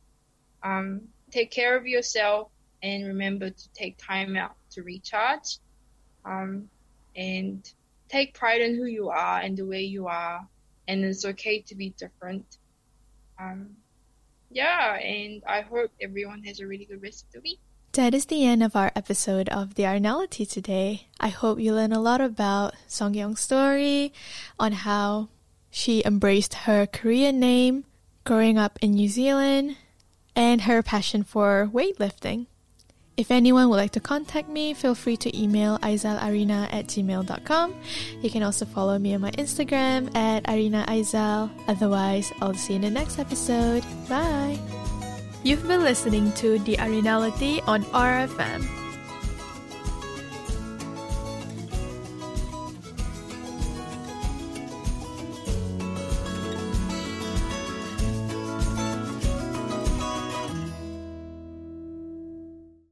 Um, 0.63 1.09
take 1.33 1.51
care 1.51 1.77
of 1.77 1.85
yourself 1.85 2.53
and 2.83 3.07
remember 3.07 3.51
to 3.51 3.69
take 3.75 3.97
time 3.99 4.37
out 4.37 4.55
to 4.71 4.83
recharge 4.83 5.59
um, 6.25 6.69
and 7.17 7.73
take 8.09 8.35
pride 8.35 8.61
in 8.61 8.77
who 8.77 8.85
you 8.85 9.09
are 9.09 9.41
and 9.41 9.57
the 9.57 9.65
way 9.67 9.83
you 9.83 10.07
are 10.07 10.47
and 10.89 11.05
it's 11.05 11.25
okay 11.25 11.61
to 11.61 11.75
be 11.75 11.91
different 11.91 12.59
um, 13.39 13.71
yeah 14.51 14.95
and 14.97 15.43
i 15.47 15.61
hope 15.61 15.91
everyone 16.01 16.43
has 16.43 16.61
a 16.61 16.67
really 16.67 16.85
good 16.85 17.03
rest 17.03 17.25
of 17.27 17.33
the 17.33 17.41
week 17.41 17.61
that 17.95 18.15
is 18.15 18.27
the 18.27 18.47
end 18.47 18.63
of 18.63 18.77
our 18.77 18.93
episode 18.95 19.49
of 19.49 19.75
the 19.75 19.83
Arinality 19.83 20.49
today. 20.49 21.09
I 21.19 21.31
hope 21.31 21.59
you 21.59 21.75
learn 21.75 21.93
a 21.93 22.01
lot 22.01 22.21
about 22.21 22.75
Sungkyong's 22.89 23.41
story, 23.41 24.13
on 24.61 24.71
how 24.71 25.29
she 25.73 26.01
embraced 26.07 26.55
her 26.55 26.87
Korean 26.87 27.41
name, 27.41 27.85
growing 28.23 28.57
up 28.57 28.79
in 28.81 28.93
New 28.93 29.09
Zealand, 29.09 29.77
and 30.37 30.63
her 30.63 30.85
passion 30.85 31.25
for 31.25 31.69
weightlifting. 31.75 32.47
If 33.21 33.31
anyone 33.31 33.69
would 33.69 33.77
like 33.77 33.93
to 33.93 34.01
contact 34.01 34.49
me, 34.49 34.73
feel 34.73 34.95
free 34.95 35.19
to 35.19 35.29
email 35.37 35.79
aizalarina 35.81 36.73
at 36.73 36.87
gmail.com. 36.87 37.75
You 38.23 38.31
can 38.31 38.43
also 38.43 38.65
follow 38.65 38.99
me 38.99 39.13
on 39.13 39.21
my 39.21 39.31
Instagram 39.33 40.09
at 40.17 40.45
arinaaizal. 40.45 41.51
Otherwise, 41.69 42.33
I'll 42.41 42.55
see 42.55 42.73
you 42.73 42.77
in 42.77 42.83
the 42.83 42.91
next 42.91 43.19
episode. 43.19 43.85
Bye! 44.09 44.59
You've 45.45 45.69
been 45.69 45.85
listening 45.85 46.33
to 46.41 46.61
The 46.61 46.79
Arinality 46.79 47.61
on 47.69 47.85
RFM. 47.93 48.80